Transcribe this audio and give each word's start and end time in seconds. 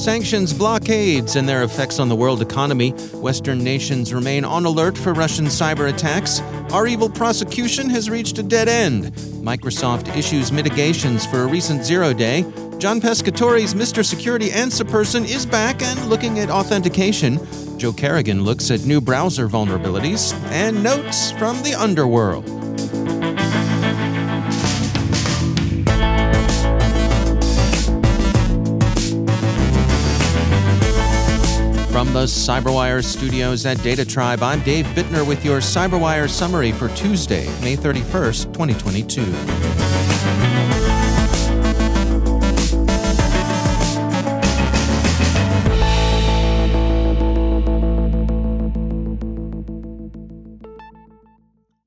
Sanctions, 0.00 0.54
blockades, 0.54 1.36
and 1.36 1.46
their 1.46 1.62
effects 1.62 1.98
on 1.98 2.08
the 2.08 2.16
world 2.16 2.40
economy. 2.40 2.92
Western 3.20 3.62
nations 3.62 4.14
remain 4.14 4.46
on 4.46 4.64
alert 4.64 4.96
for 4.96 5.12
Russian 5.12 5.44
cyber 5.44 5.92
attacks. 5.92 6.40
REvil 6.72 7.10
prosecution 7.10 7.90
has 7.90 8.08
reached 8.08 8.38
a 8.38 8.42
dead 8.42 8.66
end. 8.66 9.12
Microsoft 9.44 10.16
issues 10.16 10.50
mitigations 10.52 11.26
for 11.26 11.42
a 11.42 11.46
recent 11.46 11.84
zero 11.84 12.14
day. 12.14 12.50
John 12.78 12.98
Pescatore's 12.98 13.74
Mr. 13.74 14.02
Security 14.02 14.50
Answer 14.50 14.86
Person 14.86 15.26
is 15.26 15.44
back 15.44 15.82
and 15.82 16.06
looking 16.06 16.38
at 16.38 16.48
authentication. 16.48 17.38
Joe 17.78 17.92
Carrigan 17.92 18.42
looks 18.42 18.70
at 18.70 18.86
new 18.86 19.02
browser 19.02 19.50
vulnerabilities 19.50 20.32
and 20.44 20.82
notes 20.82 21.30
from 21.32 21.62
the 21.62 21.74
underworld. 21.74 22.46
From 32.10 32.22
the 32.22 32.26
CyberWire 32.26 33.04
studios 33.04 33.64
at 33.66 33.80
Data 33.84 34.04
Tribe, 34.04 34.42
I'm 34.42 34.60
Dave 34.62 34.84
Bittner 34.96 35.24
with 35.24 35.44
your 35.44 35.60
CyberWire 35.60 36.28
summary 36.28 36.72
for 36.72 36.88
Tuesday, 36.96 37.46
May 37.60 37.76
31st, 37.76 38.52
2022. 38.52 39.22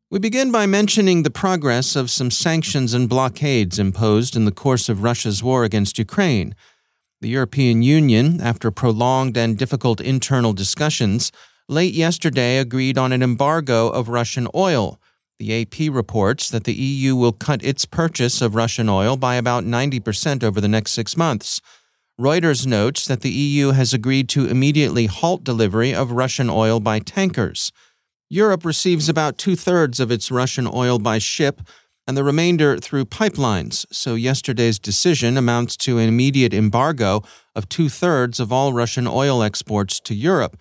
We 0.10 0.20
begin 0.20 0.54
by 0.54 0.66
mentioning 0.66 1.24
the 1.24 1.32
progress 1.32 1.98
of 1.98 2.10
some 2.10 2.32
sanctions 2.32 2.94
and 2.94 3.10
blockades 3.10 3.78
imposed 3.78 4.38
in 4.38 4.46
the 4.46 4.54
course 4.54 4.88
of 4.88 5.04
Russia's 5.04 5.44
war 5.44 5.66
against 5.66 6.00
Ukraine. 6.00 6.56
The 7.24 7.30
European 7.30 7.84
Union, 7.84 8.42
after 8.42 8.70
prolonged 8.70 9.38
and 9.38 9.58
difficult 9.58 10.02
internal 10.02 10.52
discussions, 10.52 11.32
late 11.70 11.94
yesterday 11.94 12.58
agreed 12.58 12.98
on 12.98 13.14
an 13.14 13.24
embargo 13.24 13.88
of 13.88 14.10
Russian 14.10 14.46
oil. 14.54 15.00
The 15.40 15.62
AP 15.62 15.96
reports 15.96 16.50
that 16.50 16.66
the 16.66 16.74
EU 16.74 17.16
will 17.16 17.32
cut 17.32 17.64
its 17.64 17.86
purchase 17.86 18.42
of 18.42 18.56
Russian 18.56 18.90
oil 18.90 19.16
by 19.16 19.36
about 19.36 19.64
90% 19.64 20.44
over 20.44 20.60
the 20.60 20.68
next 20.68 20.92
six 20.92 21.16
months. 21.16 21.62
Reuters 22.20 22.68
notes 22.68 23.06
that 23.06 23.22
the 23.22 23.32
EU 23.32 23.70
has 23.70 23.94
agreed 23.94 24.28
to 24.28 24.50
immediately 24.50 25.06
halt 25.06 25.46
delivery 25.46 25.96
of 25.96 26.12
Russian 26.12 26.50
oil 26.50 26.82
by 26.82 27.00
tankers. 27.00 27.72
Europe 28.30 28.66
receives 28.66 29.08
about 29.08 29.38
two 29.38 29.56
thirds 29.56 30.02
of 30.02 30.12
its 30.12 30.30
Russian 30.30 30.68
oil 30.68 31.00
by 31.00 31.20
ship 31.20 31.62
and 32.08 32.18
the 32.18 32.24
remainder 32.24 32.78
through 32.78 33.06
pipelines, 33.06 33.86
so 33.92 34.16
yesterday's 34.16 34.80
decision 34.80 35.38
amounts 35.38 35.78
to 35.78 35.98
an 35.98 36.10
immediate 36.10 36.54
embargo 36.54 37.22
of 37.56 37.70
two 37.70 37.88
thirds 37.88 38.40
of 38.40 38.52
all 38.52 38.74
Russian 38.74 39.08
oil 39.08 39.42
exports 39.42 40.00
to 40.02 40.14
Europe. 40.14 40.58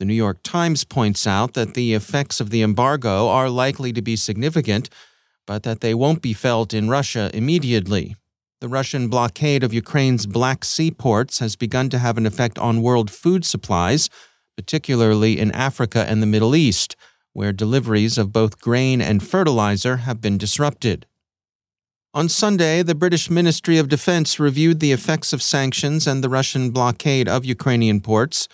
The 0.00 0.04
New 0.04 0.14
York 0.14 0.38
Times 0.42 0.82
points 0.84 1.26
out 1.26 1.54
that 1.54 1.74
the 1.74 1.94
effects 1.94 2.40
of 2.40 2.50
the 2.50 2.62
embargo 2.62 3.28
are 3.28 3.48
likely 3.48 3.92
to 3.92 4.02
be 4.02 4.16
significant, 4.16 4.88
but 5.46 5.62
that 5.62 5.80
they 5.80 5.94
won't 5.94 6.22
be 6.22 6.32
felt 6.32 6.74
in 6.74 6.88
Russia 6.88 7.30
immediately. 7.34 8.16
The 8.60 8.68
Russian 8.68 9.08
blockade 9.08 9.62
of 9.62 9.72
Ukraine's 9.72 10.26
Black 10.26 10.64
Sea 10.64 10.90
ports 10.90 11.38
has 11.38 11.56
begun 11.56 11.88
to 11.90 11.98
have 11.98 12.18
an 12.18 12.26
effect 12.26 12.58
on 12.58 12.82
world 12.82 13.10
food 13.10 13.44
supplies, 13.44 14.10
particularly 14.56 15.38
in 15.38 15.52
Africa 15.52 16.04
and 16.08 16.20
the 16.20 16.26
Middle 16.26 16.56
East 16.56 16.96
where 17.32 17.52
deliveries 17.52 18.18
of 18.18 18.32
both 18.32 18.60
grain 18.60 19.00
and 19.00 19.22
fertilizer 19.22 19.98
have 19.98 20.20
been 20.20 20.38
disrupted. 20.38 21.06
On 22.12 22.28
Sunday, 22.28 22.82
the 22.82 22.94
British 22.94 23.30
Ministry 23.30 23.78
of 23.78 23.88
Defense 23.88 24.40
reviewed 24.40 24.80
the 24.80 24.90
effects 24.90 25.32
of 25.32 25.42
sanctions 25.42 26.08
and 26.08 26.24
the 26.24 26.28
Russian 26.28 26.70
blockade 26.70 27.28
of 27.28 27.44
Ukrainian 27.44 28.00
ports. 28.00 28.48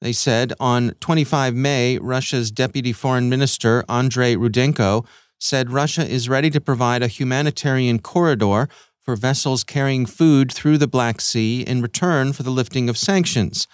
They 0.00 0.12
said 0.12 0.52
on 0.60 0.94
25 1.00 1.54
May, 1.54 1.98
Russia's 1.98 2.52
Deputy 2.52 2.92
Foreign 2.92 3.28
Minister 3.28 3.84
Andrei 3.88 4.36
Rudenko 4.36 5.04
said 5.40 5.70
Russia 5.70 6.06
is 6.08 6.28
ready 6.28 6.50
to 6.50 6.60
provide 6.60 7.02
a 7.02 7.08
humanitarian 7.08 7.98
corridor 7.98 8.68
for 9.00 9.16
vessels 9.16 9.64
carrying 9.64 10.06
food 10.06 10.52
through 10.52 10.78
the 10.78 10.86
Black 10.86 11.20
Sea 11.20 11.62
in 11.62 11.82
return 11.82 12.32
for 12.32 12.42
the 12.42 12.50
lifting 12.50 12.88
of 12.88 12.96
sanctions. 12.96 13.66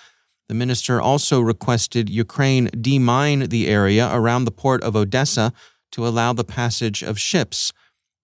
The 0.51 0.55
minister 0.55 1.01
also 1.01 1.41
requested 1.41 2.11
Ukraine 2.11 2.71
demine 2.71 3.51
the 3.51 3.69
area 3.69 4.11
around 4.13 4.47
the 4.47 4.51
port 4.51 4.83
of 4.83 4.97
Odessa 4.97 5.53
to 5.93 6.05
allow 6.05 6.33
the 6.33 6.43
passage 6.43 7.05
of 7.05 7.21
ships. 7.21 7.73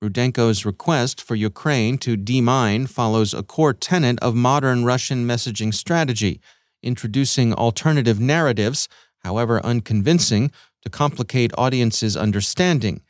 Rudenko's 0.02 0.66
request 0.66 1.22
for 1.22 1.36
Ukraine 1.36 1.98
to 1.98 2.16
demine 2.16 2.88
follows 2.88 3.32
a 3.32 3.44
core 3.44 3.72
tenet 3.72 4.18
of 4.18 4.34
modern 4.34 4.84
Russian 4.84 5.24
messaging 5.24 5.72
strategy, 5.72 6.40
introducing 6.82 7.54
alternative 7.54 8.18
narratives, 8.18 8.88
however 9.22 9.64
unconvincing, 9.64 10.50
to 10.82 10.90
complicate 10.90 11.52
audiences' 11.56 12.16
understanding. 12.16 13.02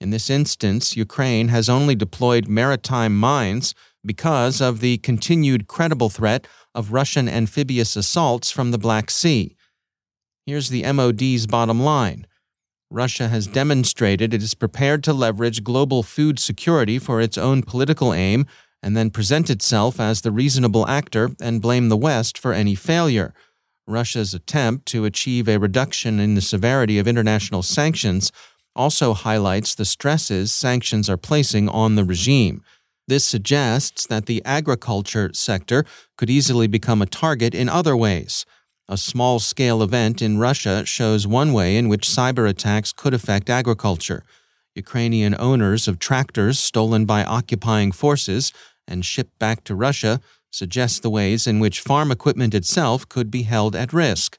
In 0.00 0.10
this 0.10 0.28
instance, 0.28 0.96
Ukraine 0.96 1.46
has 1.46 1.68
only 1.68 1.94
deployed 1.94 2.48
maritime 2.48 3.16
mines 3.16 3.72
because 4.04 4.60
of 4.60 4.80
the 4.80 4.98
continued 4.98 5.66
credible 5.66 6.10
threat 6.10 6.46
of 6.74 6.92
Russian 6.92 7.28
amphibious 7.28 7.96
assaults 7.96 8.50
from 8.50 8.70
the 8.70 8.78
Black 8.78 9.10
Sea. 9.10 9.56
Here's 10.46 10.68
the 10.68 10.90
MOD's 10.92 11.46
bottom 11.46 11.80
line 11.80 12.26
Russia 12.90 13.28
has 13.28 13.46
demonstrated 13.46 14.34
it 14.34 14.42
is 14.42 14.54
prepared 14.54 15.02
to 15.04 15.12
leverage 15.12 15.64
global 15.64 16.02
food 16.02 16.38
security 16.38 16.98
for 16.98 17.20
its 17.20 17.38
own 17.38 17.62
political 17.62 18.12
aim 18.12 18.46
and 18.82 18.96
then 18.96 19.10
present 19.10 19.48
itself 19.48 19.98
as 19.98 20.20
the 20.20 20.30
reasonable 20.30 20.86
actor 20.86 21.30
and 21.40 21.62
blame 21.62 21.88
the 21.88 21.96
West 21.96 22.36
for 22.36 22.52
any 22.52 22.74
failure. 22.74 23.32
Russia's 23.86 24.34
attempt 24.34 24.86
to 24.86 25.04
achieve 25.04 25.48
a 25.48 25.58
reduction 25.58 26.20
in 26.20 26.34
the 26.34 26.40
severity 26.40 26.98
of 26.98 27.08
international 27.08 27.62
sanctions 27.62 28.30
also 28.76 29.14
highlights 29.14 29.74
the 29.74 29.84
stresses 29.84 30.52
sanctions 30.52 31.08
are 31.08 31.16
placing 31.16 31.68
on 31.68 31.94
the 31.94 32.04
regime. 32.04 32.62
This 33.06 33.24
suggests 33.24 34.06
that 34.06 34.26
the 34.26 34.42
agriculture 34.44 35.30
sector 35.34 35.84
could 36.16 36.30
easily 36.30 36.66
become 36.66 37.02
a 37.02 37.06
target 37.06 37.54
in 37.54 37.68
other 37.68 37.96
ways. 37.96 38.46
A 38.88 38.96
small 38.96 39.38
scale 39.38 39.82
event 39.82 40.22
in 40.22 40.38
Russia 40.38 40.84
shows 40.86 41.26
one 41.26 41.52
way 41.52 41.76
in 41.76 41.88
which 41.88 42.08
cyber 42.08 42.48
attacks 42.48 42.92
could 42.92 43.14
affect 43.14 43.50
agriculture. 43.50 44.24
Ukrainian 44.74 45.34
owners 45.38 45.86
of 45.86 45.98
tractors 45.98 46.58
stolen 46.58 47.04
by 47.04 47.24
occupying 47.24 47.92
forces 47.92 48.52
and 48.88 49.04
shipped 49.04 49.38
back 49.38 49.64
to 49.64 49.74
Russia 49.74 50.20
suggest 50.50 51.02
the 51.02 51.10
ways 51.10 51.46
in 51.46 51.60
which 51.60 51.80
farm 51.80 52.10
equipment 52.10 52.54
itself 52.54 53.08
could 53.08 53.30
be 53.30 53.42
held 53.42 53.74
at 53.74 53.92
risk. 53.92 54.38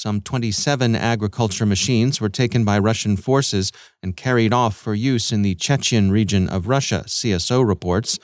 Some 0.00 0.20
27 0.20 0.94
agriculture 0.94 1.66
machines 1.66 2.20
were 2.20 2.28
taken 2.28 2.64
by 2.64 2.78
Russian 2.78 3.16
forces 3.16 3.72
and 4.00 4.16
carried 4.16 4.52
off 4.52 4.76
for 4.76 4.94
use 4.94 5.32
in 5.32 5.42
the 5.42 5.56
Chechen 5.56 6.12
region 6.12 6.48
of 6.48 6.68
Russia, 6.68 7.02
CSO 7.08 7.66
reports. 7.66 8.16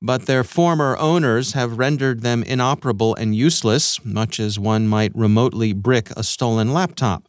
But 0.00 0.24
their 0.24 0.42
former 0.42 0.96
owners 0.96 1.52
have 1.52 1.76
rendered 1.76 2.22
them 2.22 2.42
inoperable 2.44 3.14
and 3.16 3.36
useless, 3.36 4.02
much 4.02 4.40
as 4.40 4.58
one 4.58 4.88
might 4.88 5.14
remotely 5.14 5.74
brick 5.74 6.08
a 6.12 6.22
stolen 6.22 6.72
laptop. 6.72 7.28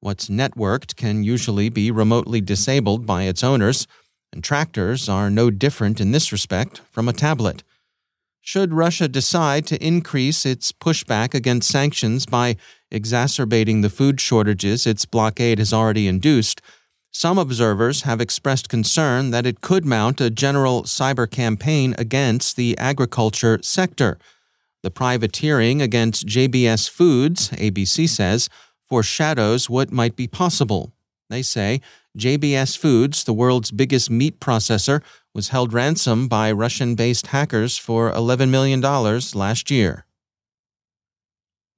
What's 0.00 0.28
networked 0.28 0.96
can 0.96 1.24
usually 1.24 1.70
be 1.70 1.90
remotely 1.90 2.42
disabled 2.42 3.06
by 3.06 3.22
its 3.22 3.42
owners, 3.42 3.86
and 4.30 4.44
tractors 4.44 5.08
are 5.08 5.30
no 5.30 5.48
different 5.50 6.02
in 6.02 6.10
this 6.10 6.32
respect 6.32 6.82
from 6.90 7.08
a 7.08 7.14
tablet. 7.14 7.62
Should 8.42 8.74
Russia 8.74 9.08
decide 9.08 9.66
to 9.68 9.82
increase 9.82 10.44
its 10.44 10.70
pushback 10.70 11.32
against 11.32 11.70
sanctions 11.70 12.26
by 12.26 12.56
exacerbating 12.92 13.80
the 13.80 13.90
food 13.90 14.20
shortages 14.20 14.86
its 14.86 15.04
blockade 15.04 15.58
has 15.58 15.72
already 15.72 16.06
induced, 16.06 16.60
some 17.14 17.36
observers 17.38 18.02
have 18.02 18.20
expressed 18.20 18.70
concern 18.70 19.32
that 19.32 19.44
it 19.44 19.60
could 19.60 19.84
mount 19.84 20.20
a 20.20 20.30
general 20.30 20.84
cyber 20.84 21.30
campaign 21.30 21.94
against 21.98 22.56
the 22.56 22.76
agriculture 22.78 23.58
sector. 23.62 24.18
The 24.82 24.90
privateering 24.90 25.82
against 25.82 26.26
JBS 26.26 26.88
Foods, 26.88 27.50
ABC 27.50 28.08
says, 28.08 28.48
foreshadows 28.88 29.68
what 29.68 29.92
might 29.92 30.16
be 30.16 30.26
possible. 30.26 30.92
They 31.28 31.42
say 31.42 31.80
JBS 32.16 32.78
Foods, 32.78 33.24
the 33.24 33.34
world's 33.34 33.70
biggest 33.70 34.10
meat 34.10 34.40
processor, 34.40 35.02
was 35.34 35.48
held 35.48 35.72
ransom 35.72 36.28
by 36.28 36.50
Russian 36.50 36.94
based 36.94 37.28
hackers 37.28 37.78
for 37.78 38.10
$11 38.12 38.48
million 38.48 38.80
last 38.80 39.70
year. 39.70 40.06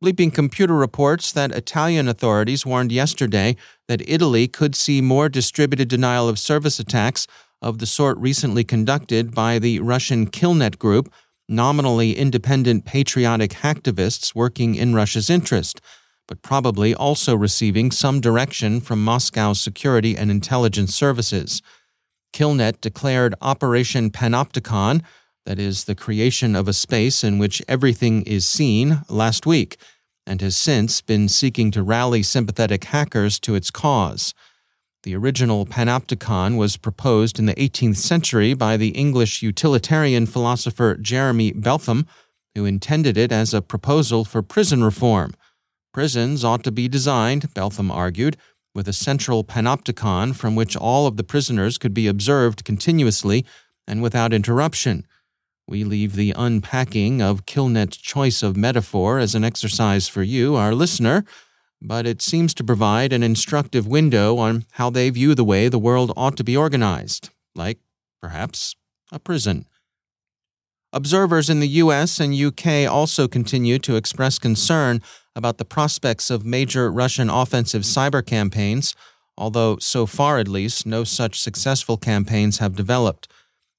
Bleeping 0.05 0.35
Computer 0.35 0.75
reports 0.75 1.33
that 1.33 1.51
Italian 1.53 2.09
authorities 2.09 2.67
warned 2.67 2.93
yesterday 2.93 3.57
that 3.89 4.07
Italy 4.07 4.47
could 4.47 4.75
see 4.75 5.01
more 5.01 5.31
distributed 5.31 5.89
denial 5.89 6.29
of 6.29 6.39
service 6.39 6.79
attacks 6.79 7.27
of 7.63 7.79
the 7.79 7.87
sort 7.87 8.19
recently 8.19 8.65
conducted 8.65 9.35
by 9.35 9.59
the 9.59 9.81
Russian 9.81 10.27
Killnet 10.27 10.79
group, 10.79 11.11
nominally 11.49 12.19
independent 12.19 12.85
patriotic 12.85 13.53
hacktivists 13.53 14.35
working 14.35 14.75
in 14.75 14.95
Russia's 14.95 15.31
interest, 15.31 15.81
but 16.29 16.43
probably 16.43 16.95
also 16.95 17.35
receiving 17.35 17.91
some 17.91 18.21
direction 18.21 18.83
from 18.83 19.03
Moscow's 19.03 19.59
security 19.59 20.19
and 20.19 20.31
intelligence 20.31 20.95
services. 20.95 21.63
Killnet 22.35 22.83
declared 22.83 23.35
Operation 23.41 24.11
Panopticon, 24.11 25.03
that 25.47 25.59
is, 25.59 25.85
the 25.85 25.95
creation 25.95 26.55
of 26.55 26.69
a 26.69 26.75
space 26.75 27.25
in 27.25 27.39
which 27.39 27.63
everything 27.67 28.21
is 28.25 28.47
seen, 28.47 29.01
last 29.09 29.47
week, 29.47 29.79
and 30.27 30.41
has 30.41 30.57
since 30.57 31.01
been 31.01 31.29
seeking 31.29 31.71
to 31.71 31.83
rally 31.83 32.23
sympathetic 32.23 32.85
hackers 32.85 33.39
to 33.41 33.55
its 33.55 33.71
cause. 33.71 34.35
The 35.05 35.15
original 35.15 35.67
Panopticon 35.67 36.57
was 36.57 36.79
proposed 36.79 37.39
in 37.39 37.45
the 37.45 37.55
18th 37.55 37.97
century 37.97 38.55
by 38.55 38.79
the 38.79 38.89
English 38.89 39.43
utilitarian 39.43 40.25
philosopher 40.25 40.97
Jeremy 40.97 41.53
Bentham, 41.53 42.07
who 42.55 42.65
intended 42.65 43.19
it 43.19 43.31
as 43.31 43.53
a 43.53 43.61
proposal 43.61 44.25
for 44.25 44.43
prison 44.43 44.83
reform. 44.83 45.35
Prisons 45.93 46.43
ought 46.43 46.65
to 46.65 46.73
be 46.73 46.89
designed, 46.89 47.53
Bentham 47.53 47.91
argued, 47.91 48.39
with 48.75 48.89
a 48.89 48.93
central 48.93 49.45
panopticon 49.45 50.35
from 50.35 50.57
which 50.57 50.77
all 50.77 51.07
of 51.07 51.17
the 51.17 51.23
prisoners 51.23 51.79
could 51.79 51.95
be 51.95 52.07
observed 52.07 52.65
continuously 52.65 53.45
and 53.87 54.03
without 54.03 54.33
interruption. 54.33 55.07
We 55.67 55.83
leave 55.83 56.15
the 56.15 56.35
unpacking 56.37 57.23
of 57.23 57.47
Killnet's 57.47 57.97
choice 57.97 58.43
of 58.43 58.57
metaphor 58.57 59.19
as 59.19 59.35
an 59.35 59.45
exercise 59.45 60.09
for 60.09 60.23
you, 60.23 60.57
our 60.57 60.75
listener, 60.75 61.25
but 61.81 62.07
it 62.07 62.21
seems 62.21 62.53
to 62.55 62.65
provide 62.65 63.13
an 63.13 63.23
instructive 63.23 63.87
window 63.87 64.37
on 64.37 64.67
how 64.73 64.91
they 64.91 65.09
view 65.11 65.35
the 65.35 65.45
way 65.45 65.69
the 65.69 65.79
world 65.79 66.13
ought 66.17 66.37
to 66.37 66.45
be 66.45 66.57
organized, 66.57 67.31
like, 67.55 67.79
perhaps, 68.21 68.77
a 69.11 69.19
prison. 69.19 69.67
Observers 70.93 71.51
in 71.51 71.61
the 71.61 71.69
US 71.83 72.21
and 72.21 72.35
UK 72.35 72.89
also 72.89 73.27
continue 73.27 73.79
to 73.81 73.97
express 73.97 74.39
concern 74.39 75.03
about 75.35 75.59
the 75.59 75.65
prospects 75.65 76.31
of 76.31 76.45
major 76.45 76.93
Russian 76.93 77.29
offensive 77.29 77.83
cyber 77.83 78.25
campaigns, 78.25 78.95
although 79.37 79.77
so 79.79 80.07
far 80.07 80.39
at 80.39 80.47
least 80.47 80.87
no 80.87 81.05
such 81.05 81.41
successful 81.43 81.97
campaigns 81.97 82.59
have 82.59 82.77
developed. 82.77 83.29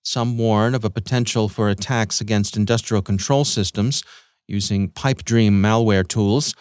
Some 0.05 0.37
warn 0.37 0.75
of 0.75 0.85
a 0.85 0.91
potential 0.91 1.49
for 1.49 1.67
attacks 1.67 2.21
against 2.21 2.55
industrial 2.55 3.01
control 3.01 3.43
systems 3.43 4.03
using 4.47 4.91
PIPEDREAM 4.91 5.59
malware 5.59 6.07
tools. 6.07 6.53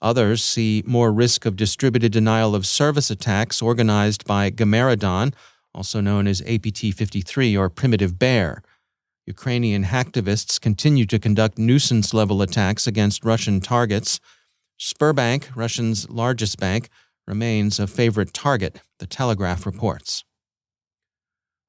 Others 0.00 0.44
see 0.44 0.84
more 0.86 1.12
risk 1.12 1.44
of 1.44 1.56
distributed 1.56 2.12
denial 2.12 2.54
of 2.54 2.64
service 2.64 3.10
attacks 3.10 3.60
organized 3.60 4.24
by 4.24 4.52
Gamaredon, 4.52 5.34
also 5.74 6.00
known 6.00 6.28
as 6.28 6.42
APT 6.42 6.94
53 6.94 7.56
or 7.56 7.68
Primitive 7.68 8.20
Bear. 8.20 8.62
Ukrainian 9.26 9.82
hacktivists 9.82 10.60
continue 10.60 11.06
to 11.06 11.18
conduct 11.18 11.58
nuisance 11.58 12.14
level 12.14 12.40
attacks 12.40 12.86
against 12.86 13.24
Russian 13.24 13.60
targets. 13.60 14.20
Sberbank, 14.78 15.56
Russia's 15.56 16.08
largest 16.08 16.60
bank, 16.60 16.88
remains 17.26 17.80
a 17.80 17.88
favorite 17.88 18.32
target, 18.32 18.80
the 19.00 19.06
Telegraph 19.08 19.66
reports. 19.66 20.22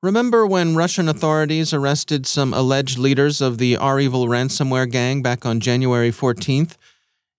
Remember 0.03 0.45
when 0.45 0.75
Russian 0.75 1.07
authorities 1.07 1.73
arrested 1.73 2.27
some 2.27 2.53
alleged 2.53 2.97
leaders 2.97 3.39
of 3.39 3.57
the 3.57 3.77
REvil 3.77 4.27
ransomware 4.27 4.91
gang 4.91 5.21
back 5.21 5.45
on 5.45 5.61
January 5.61 6.11
14th? 6.11 6.75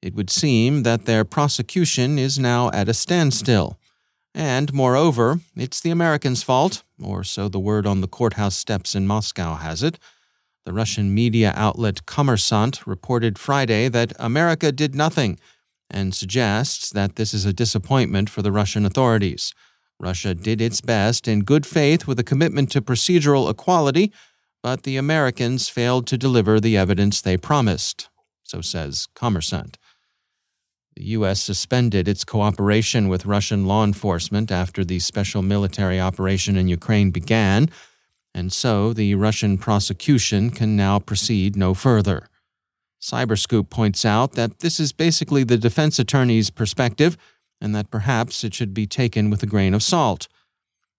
It 0.00 0.14
would 0.14 0.30
seem 0.30 0.82
that 0.82 1.04
their 1.04 1.26
prosecution 1.26 2.18
is 2.18 2.38
now 2.38 2.70
at 2.70 2.88
a 2.88 2.94
standstill. 2.94 3.78
And, 4.34 4.72
moreover, 4.72 5.40
it's 5.54 5.78
the 5.78 5.90
Americans' 5.90 6.42
fault, 6.42 6.84
or 6.98 7.22
so 7.22 7.50
the 7.50 7.60
word 7.60 7.86
on 7.86 8.00
the 8.00 8.08
courthouse 8.08 8.56
steps 8.56 8.94
in 8.94 9.06
Moscow 9.06 9.56
has 9.56 9.82
it. 9.82 9.98
The 10.64 10.72
Russian 10.72 11.12
media 11.12 11.52
outlet 11.54 12.06
Kommersant 12.06 12.86
reported 12.86 13.38
Friday 13.38 13.90
that 13.90 14.14
America 14.18 14.72
did 14.72 14.94
nothing 14.94 15.38
and 15.90 16.14
suggests 16.14 16.88
that 16.88 17.16
this 17.16 17.34
is 17.34 17.44
a 17.44 17.52
disappointment 17.52 18.30
for 18.30 18.40
the 18.40 18.52
Russian 18.52 18.86
authorities. 18.86 19.52
Russia 20.00 20.34
did 20.34 20.60
its 20.60 20.80
best 20.80 21.28
in 21.28 21.40
good 21.40 21.66
faith 21.66 22.06
with 22.06 22.18
a 22.18 22.24
commitment 22.24 22.70
to 22.72 22.82
procedural 22.82 23.50
equality, 23.50 24.12
but 24.62 24.82
the 24.82 24.96
Americans 24.96 25.68
failed 25.68 26.06
to 26.06 26.18
deliver 26.18 26.58
the 26.58 26.76
evidence 26.76 27.20
they 27.20 27.36
promised, 27.36 28.08
so 28.42 28.60
says 28.60 29.08
Kommersant. 29.14 29.76
The 30.96 31.04
U.S. 31.04 31.42
suspended 31.42 32.06
its 32.06 32.24
cooperation 32.24 33.08
with 33.08 33.26
Russian 33.26 33.66
law 33.66 33.82
enforcement 33.82 34.52
after 34.52 34.84
the 34.84 35.00
special 35.00 35.42
military 35.42 36.00
operation 36.00 36.56
in 36.56 36.68
Ukraine 36.68 37.10
began, 37.10 37.68
and 38.32 38.52
so 38.52 38.92
the 38.92 39.14
Russian 39.16 39.58
prosecution 39.58 40.50
can 40.50 40.76
now 40.76 40.98
proceed 40.98 41.56
no 41.56 41.74
further. 41.74 42.28
Cyberscoop 43.00 43.70
points 43.70 44.04
out 44.04 44.32
that 44.32 44.60
this 44.60 44.80
is 44.80 44.92
basically 44.92 45.44
the 45.44 45.58
defense 45.58 45.98
attorney's 45.98 46.50
perspective, 46.50 47.18
and 47.64 47.74
that 47.74 47.90
perhaps 47.90 48.44
it 48.44 48.52
should 48.52 48.74
be 48.74 48.86
taken 48.86 49.30
with 49.30 49.42
a 49.42 49.46
grain 49.46 49.72
of 49.72 49.82
salt. 49.82 50.28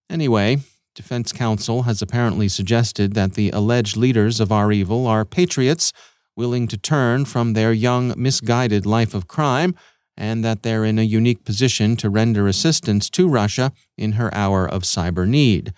Anyway, 0.09 0.57
defense 0.95 1.31
counsel 1.31 1.83
has 1.83 2.01
apparently 2.01 2.49
suggested 2.49 3.13
that 3.13 3.35
the 3.35 3.51
alleged 3.51 3.95
leaders 3.95 4.39
of 4.39 4.49
REvil 4.49 5.05
are 5.05 5.23
patriots 5.23 5.93
willing 6.35 6.67
to 6.67 6.75
turn 6.75 7.23
from 7.23 7.53
their 7.53 7.71
young, 7.71 8.15
misguided 8.17 8.83
life 8.83 9.13
of 9.13 9.27
crime, 9.27 9.75
and 10.17 10.43
that 10.43 10.63
they're 10.63 10.83
in 10.83 10.97
a 10.97 11.03
unique 11.03 11.45
position 11.45 11.95
to 11.97 12.09
render 12.09 12.47
assistance 12.47 13.11
to 13.11 13.27
Russia 13.27 13.71
in 13.95 14.13
her 14.13 14.33
hour 14.33 14.67
of 14.67 14.81
cyber 14.81 15.27
need. 15.27 15.71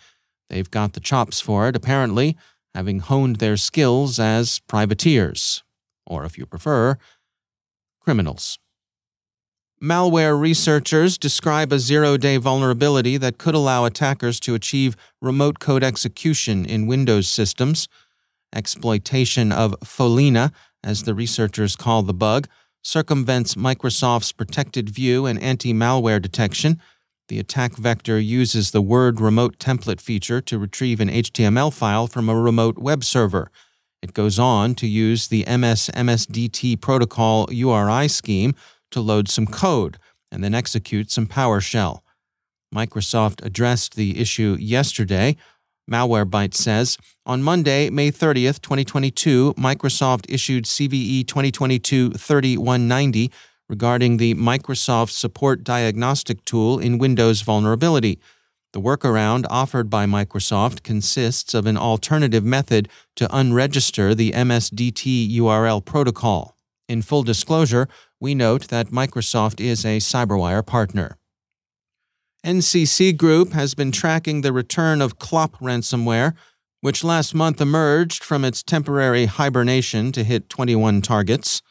They've 0.50 0.72
got 0.72 0.94
the 0.94 1.02
chops 1.02 1.42
for 1.42 1.68
it, 1.68 1.76
apparently, 1.76 2.38
having 2.74 3.00
honed 3.00 3.38
their 3.38 3.58
skills 3.58 4.20
as 4.20 4.60
privateers, 4.70 5.64
or 6.06 6.24
if 6.24 6.38
you 6.38 6.46
prefer, 6.46 6.98
criminals. 8.00 8.58
Malware 9.82 10.40
researchers 10.40 11.20
describe 11.20 11.72
a 11.72 11.78
zero 11.78 12.18
day 12.18 12.38
vulnerability 12.38 13.16
that 13.18 13.38
could 13.38 13.54
allow 13.54 13.86
attackers 13.86 14.40
to 14.40 14.56
achieve 14.56 14.98
remote 15.22 15.60
code 15.60 15.84
execution 15.84 16.66
in 16.66 16.88
Windows 16.88 17.28
systems 17.28 17.88
exploitation 18.56 19.52
of 19.52 19.76
Follina, 19.82 20.52
as 20.84 21.04
the 21.04 21.14
researchers 21.14 21.76
call 21.76 22.02
the 22.02 22.14
bug, 22.14 22.48
circumvents 22.82 23.56
Microsoft's 23.56 24.32
protected 24.32 24.90
view 24.90 25.26
and 25.26 25.42
anti 25.42 25.74
malware 25.74 26.22
detection. 26.22 26.82
The 27.28 27.40
attack 27.40 27.76
vector 27.76 28.20
uses 28.20 28.72
the 28.72 28.82
Word 28.82 29.20
Remote 29.20 29.60
Template 29.60 30.02
feature 30.02 30.40
to 30.42 30.58
retrieve 30.58 31.02
an 31.02 31.10
HTML 31.10 31.74
file 31.74 32.08
from 32.08 32.30
a 32.30 32.40
remote 32.40 32.78
web 32.78 33.04
server. 33.04 33.52
It 34.02 34.14
goes 34.14 34.40
on 34.40 34.76
to 34.76 34.88
use 34.88 35.28
the 35.28 35.44
MS 35.46 35.92
MSDT 35.94 36.80
protocol 36.80 37.48
URI 37.52 38.08
scheme 38.08 38.56
to 38.92 39.02
load 39.02 39.30
some 39.30 39.48
code 39.48 39.98
and 40.32 40.44
then 40.44 40.54
execute 40.54 41.12
some 41.12 41.28
PowerShell. 41.28 42.00
Microsoft 42.74 43.44
addressed 43.46 43.96
the 43.96 44.20
issue 44.20 44.58
yesterday 44.60 45.38
Malwarebytes 45.90 46.56
says 46.56 46.98
on 47.26 47.42
Monday, 47.42 47.90
May 47.90 48.12
30th, 48.12 48.62
2022, 48.62 49.54
Microsoft 49.58 50.26
issued 50.28 50.66
CVE 50.66 51.26
2022 51.26 52.12
3190 52.12 53.32
regarding 53.70 54.18
the 54.18 54.36
Microsoft 54.36 55.12
Support 55.12 55.64
Diagnostic 55.64 56.44
tool 56.44 56.80
in 56.80 56.98
Windows 56.98 57.42
vulnerability. 57.42 58.20
The 58.74 58.82
workaround 58.82 59.46
offered 59.50 59.90
by 59.90 60.06
Microsoft 60.06 60.84
consists 60.84 61.54
of 61.54 61.66
an 61.66 61.78
alternative 61.78 62.44
method 62.44 62.90
to 63.16 63.28
unregister 63.30 64.16
the 64.16 64.32
MSDT 64.34 65.34
URL 65.38 65.84
protocol. 65.84 66.58
In 66.90 67.02
full 67.02 67.24
disclosure, 67.24 67.88
we 68.20 68.34
note 68.34 68.70
that 68.70 68.88
Microsoft 68.88 69.60
is 69.60 69.86
a 69.86 69.98
CyberWire 69.98 70.66
partner. 70.66 71.18
NCC 72.46 73.16
Group 73.16 73.54
has 73.54 73.74
been 73.74 73.92
tracking 73.92 74.42
the 74.42 74.54
return 74.54 75.02
of 75.02 75.20
Clop 75.20 75.58
ransomware, 75.58 76.34
which 76.82 77.04
last 77.04 77.36
month 77.36 77.60
emerged 77.60 78.24
from 78.24 78.46
its 78.46 78.64
temporary 78.64 79.26
hibernation 79.26 80.12
to 80.12 80.24
hit 80.24 80.50
21 80.50 81.02
targets. 81.02 81.62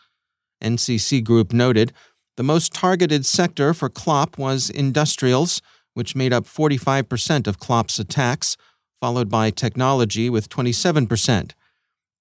NCC 0.63 1.23
Group 1.23 1.53
noted 1.53 1.93
the 2.37 2.43
most 2.43 2.75
targeted 2.75 3.25
sector 3.25 3.73
for 3.73 3.89
Clop 3.89 4.37
was 4.37 4.69
industrials, 4.69 5.63
which 5.95 6.15
made 6.15 6.33
up 6.33 6.45
45% 6.45 7.47
of 7.47 7.59
Clop's 7.59 7.99
attacks, 7.99 8.57
followed 9.01 9.31
by 9.31 9.51
technology 9.51 10.29
with 10.29 10.51
27%. 10.51 11.53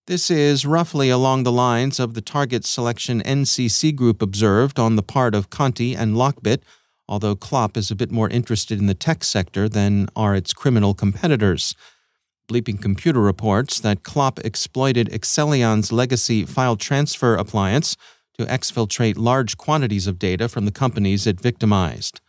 This 0.07 0.29
is 0.29 0.67
roughly 0.67 1.09
along 1.09 1.43
the 1.43 1.51
lines 1.51 1.99
of 1.99 2.13
the 2.13 2.21
target 2.21 2.63
selection 2.63 3.23
NCC 3.23 3.95
Group 3.95 4.21
observed 4.21 4.77
on 4.77 4.95
the 4.95 5.01
part 5.01 5.33
of 5.33 5.49
Conti 5.49 5.95
and 5.95 6.15
Lockbit, 6.15 6.59
although 7.07 7.35
Clop 7.35 7.75
is 7.75 7.89
a 7.89 7.95
bit 7.95 8.11
more 8.11 8.29
interested 8.29 8.77
in 8.77 8.85
the 8.85 8.93
tech 8.93 9.23
sector 9.23 9.67
than 9.67 10.07
are 10.15 10.35
its 10.35 10.53
criminal 10.53 10.93
competitors. 10.93 11.73
Bleeping 12.47 12.79
Computer 12.79 13.19
reports 13.19 13.79
that 13.79 14.03
Clop 14.03 14.37
exploited 14.45 15.09
Accellion's 15.09 15.91
legacy 15.91 16.45
file 16.45 16.75
transfer 16.75 17.33
appliance 17.33 17.97
to 18.37 18.45
exfiltrate 18.45 19.17
large 19.17 19.57
quantities 19.57 20.05
of 20.05 20.19
data 20.19 20.47
from 20.47 20.65
the 20.65 20.71
companies 20.71 21.25
it 21.25 21.41
victimized. 21.41 22.21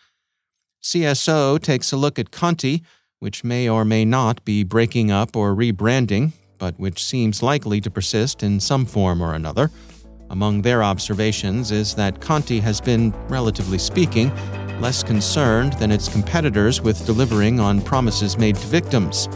CSO 0.83 1.61
takes 1.61 1.93
a 1.93 1.99
look 1.99 2.19
at 2.19 2.31
Conti, 2.31 2.83
which 3.19 3.45
may 3.45 3.69
or 3.69 3.85
may 3.85 4.07
not 4.07 4.43
be 4.47 4.65
breaking 4.65 5.11
up 5.11 5.37
or 5.37 5.55
rebranding, 5.55 6.33
but 6.59 6.79
which 6.79 7.03
seems 7.03 7.43
likely 7.43 7.81
to 7.81 7.91
persist 7.91 8.43
in 8.43 8.61
some 8.61 8.87
form 8.87 9.23
or 9.23 9.35
another. 9.35 9.71
Among 10.31 10.63
their 10.63 10.83
observations 10.83 11.71
is 11.71 11.95
that 11.95 12.21
Conti 12.21 12.61
has 12.61 12.81
been, 12.81 13.13
relatively 13.29 13.79
speaking, 13.79 14.33
less 14.81 15.03
concerned 15.03 15.75
than 15.75 15.93
its 15.93 16.09
competitors 16.09 16.81
with 16.81 17.07
delivering 17.07 17.61
on 17.61 17.81
promises 17.81 18.37
made 18.37 18.57
to 18.57 18.67
victims, 18.67 19.29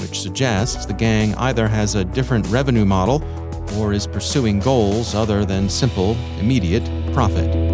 which 0.00 0.20
suggests 0.20 0.86
the 0.86 0.92
gang 0.92 1.34
either 1.36 1.66
has 1.66 1.94
a 1.94 2.04
different 2.04 2.46
revenue 2.48 2.84
model 2.84 3.22
or 3.78 3.92
is 3.92 4.06
pursuing 4.06 4.60
goals 4.60 5.14
other 5.14 5.44
than 5.44 5.68
simple, 5.68 6.16
immediate 6.38 6.84
profit. 7.12 7.73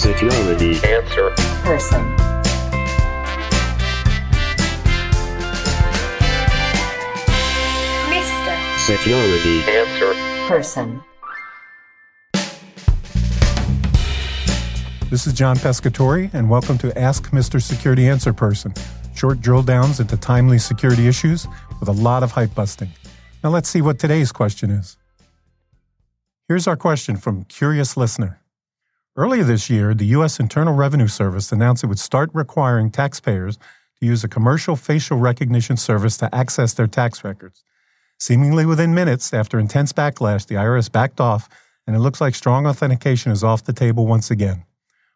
Security 0.00 0.70
answer 0.88 1.28
person. 1.62 2.00
Mr. 8.08 8.78
Security 8.86 9.60
answer 9.70 10.14
person. 10.48 11.02
This 15.10 15.26
is 15.26 15.34
John 15.34 15.56
Pescatore, 15.56 16.32
and 16.32 16.48
welcome 16.48 16.78
to 16.78 16.98
Ask 16.98 17.28
Mr. 17.32 17.60
Security 17.60 18.08
Answer 18.08 18.32
Person. 18.32 18.72
Short 19.14 19.42
drill 19.42 19.62
downs 19.62 20.00
into 20.00 20.16
timely 20.16 20.58
security 20.58 21.08
issues 21.08 21.46
with 21.78 21.90
a 21.90 21.92
lot 21.92 22.22
of 22.22 22.32
hype 22.32 22.54
busting. 22.54 22.88
Now 23.44 23.50
let's 23.50 23.68
see 23.68 23.82
what 23.82 23.98
today's 23.98 24.32
question 24.32 24.70
is. 24.70 24.96
Here's 26.48 26.66
our 26.66 26.76
question 26.78 27.18
from 27.18 27.44
Curious 27.44 27.98
Listener. 27.98 28.39
Earlier 29.20 29.44
this 29.44 29.68
year, 29.68 29.92
the 29.92 30.06
U.S. 30.16 30.40
Internal 30.40 30.72
Revenue 30.72 31.06
Service 31.06 31.52
announced 31.52 31.84
it 31.84 31.88
would 31.88 31.98
start 31.98 32.30
requiring 32.32 32.90
taxpayers 32.90 33.58
to 33.98 34.06
use 34.06 34.24
a 34.24 34.28
commercial 34.28 34.76
facial 34.76 35.18
recognition 35.18 35.76
service 35.76 36.16
to 36.16 36.34
access 36.34 36.72
their 36.72 36.86
tax 36.86 37.22
records. 37.22 37.62
Seemingly 38.18 38.64
within 38.64 38.94
minutes, 38.94 39.34
after 39.34 39.58
intense 39.58 39.92
backlash, 39.92 40.46
the 40.46 40.54
IRS 40.54 40.90
backed 40.90 41.20
off, 41.20 41.50
and 41.86 41.94
it 41.94 41.98
looks 41.98 42.22
like 42.22 42.34
strong 42.34 42.66
authentication 42.66 43.30
is 43.30 43.44
off 43.44 43.62
the 43.62 43.74
table 43.74 44.06
once 44.06 44.30
again. 44.30 44.64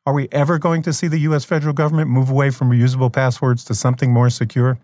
Are 0.04 0.12
we 0.12 0.28
ever 0.32 0.58
going 0.58 0.82
to 0.82 0.92
see 0.92 1.08
the 1.08 1.20
U.S. 1.20 1.46
federal 1.46 1.72
government 1.72 2.10
move 2.10 2.28
away 2.28 2.50
from 2.50 2.68
reusable 2.68 3.10
passwords 3.10 3.64
to 3.64 3.74
something 3.74 4.12
more 4.12 4.28
secure? 4.28 4.78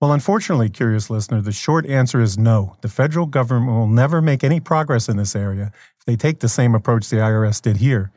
Well, 0.00 0.12
unfortunately, 0.12 0.68
curious 0.68 1.10
listener, 1.10 1.40
the 1.40 1.50
short 1.50 1.84
answer 1.86 2.20
is 2.20 2.38
no. 2.38 2.76
The 2.82 2.88
federal 2.88 3.26
government 3.26 3.76
will 3.76 3.88
never 3.88 4.22
make 4.22 4.44
any 4.44 4.60
progress 4.60 5.08
in 5.08 5.16
this 5.16 5.34
area 5.34 5.72
if 5.98 6.04
they 6.06 6.14
take 6.14 6.38
the 6.38 6.48
same 6.48 6.76
approach 6.76 7.08
the 7.08 7.16
IRS 7.16 7.60
did 7.60 7.78
here. 7.78 8.12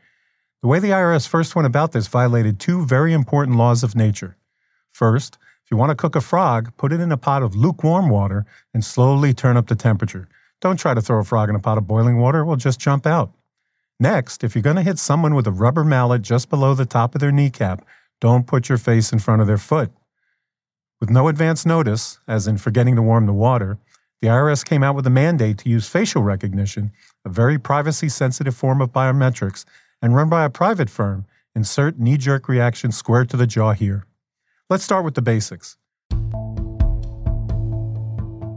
The 0.60 0.68
way 0.68 0.78
the 0.78 0.90
IRS 0.90 1.26
first 1.26 1.56
went 1.56 1.66
about 1.66 1.90
this 1.90 2.06
violated 2.06 2.60
two 2.60 2.86
very 2.86 3.12
important 3.12 3.56
laws 3.56 3.82
of 3.82 3.96
nature. 3.96 4.36
First, 4.92 5.38
if 5.64 5.72
you 5.72 5.76
want 5.76 5.90
to 5.90 5.96
cook 5.96 6.14
a 6.14 6.20
frog, 6.20 6.72
put 6.76 6.92
it 6.92 7.00
in 7.00 7.10
a 7.10 7.16
pot 7.16 7.42
of 7.42 7.56
lukewarm 7.56 8.08
water 8.08 8.46
and 8.72 8.84
slowly 8.84 9.34
turn 9.34 9.56
up 9.56 9.66
the 9.66 9.74
temperature. 9.74 10.28
Don't 10.60 10.78
try 10.78 10.94
to 10.94 11.02
throw 11.02 11.18
a 11.18 11.24
frog 11.24 11.48
in 11.48 11.56
a 11.56 11.60
pot 11.60 11.78
of 11.78 11.88
boiling 11.88 12.18
water, 12.18 12.40
it 12.40 12.44
will 12.44 12.54
just 12.54 12.78
jump 12.78 13.08
out. 13.08 13.32
Next, 13.98 14.44
if 14.44 14.54
you're 14.54 14.62
going 14.62 14.76
to 14.76 14.82
hit 14.82 15.00
someone 15.00 15.34
with 15.34 15.48
a 15.48 15.52
rubber 15.52 15.82
mallet 15.82 16.22
just 16.22 16.48
below 16.48 16.74
the 16.74 16.86
top 16.86 17.16
of 17.16 17.20
their 17.20 17.32
kneecap, 17.32 17.84
don't 18.20 18.46
put 18.46 18.68
your 18.68 18.78
face 18.78 19.12
in 19.12 19.18
front 19.18 19.40
of 19.40 19.48
their 19.48 19.58
foot. 19.58 19.90
With 21.02 21.10
no 21.10 21.26
advance 21.26 21.66
notice, 21.66 22.20
as 22.28 22.46
in 22.46 22.58
forgetting 22.58 22.94
to 22.94 23.02
warm 23.02 23.26
the 23.26 23.32
water, 23.32 23.76
the 24.20 24.28
IRS 24.28 24.64
came 24.64 24.84
out 24.84 24.94
with 24.94 25.04
a 25.04 25.10
mandate 25.10 25.58
to 25.58 25.68
use 25.68 25.88
facial 25.88 26.22
recognition, 26.22 26.92
a 27.24 27.28
very 27.28 27.58
privacy 27.58 28.08
sensitive 28.08 28.54
form 28.54 28.80
of 28.80 28.92
biometrics, 28.92 29.64
and 30.00 30.14
run 30.14 30.28
by 30.28 30.44
a 30.44 30.48
private 30.48 30.88
firm. 30.88 31.26
Insert 31.56 31.98
knee 31.98 32.16
jerk 32.16 32.48
reaction 32.48 32.92
square 32.92 33.24
to 33.24 33.36
the 33.36 33.48
jaw 33.48 33.72
here. 33.72 34.06
Let's 34.70 34.84
start 34.84 35.04
with 35.04 35.16
the 35.16 35.22
basics. 35.22 35.76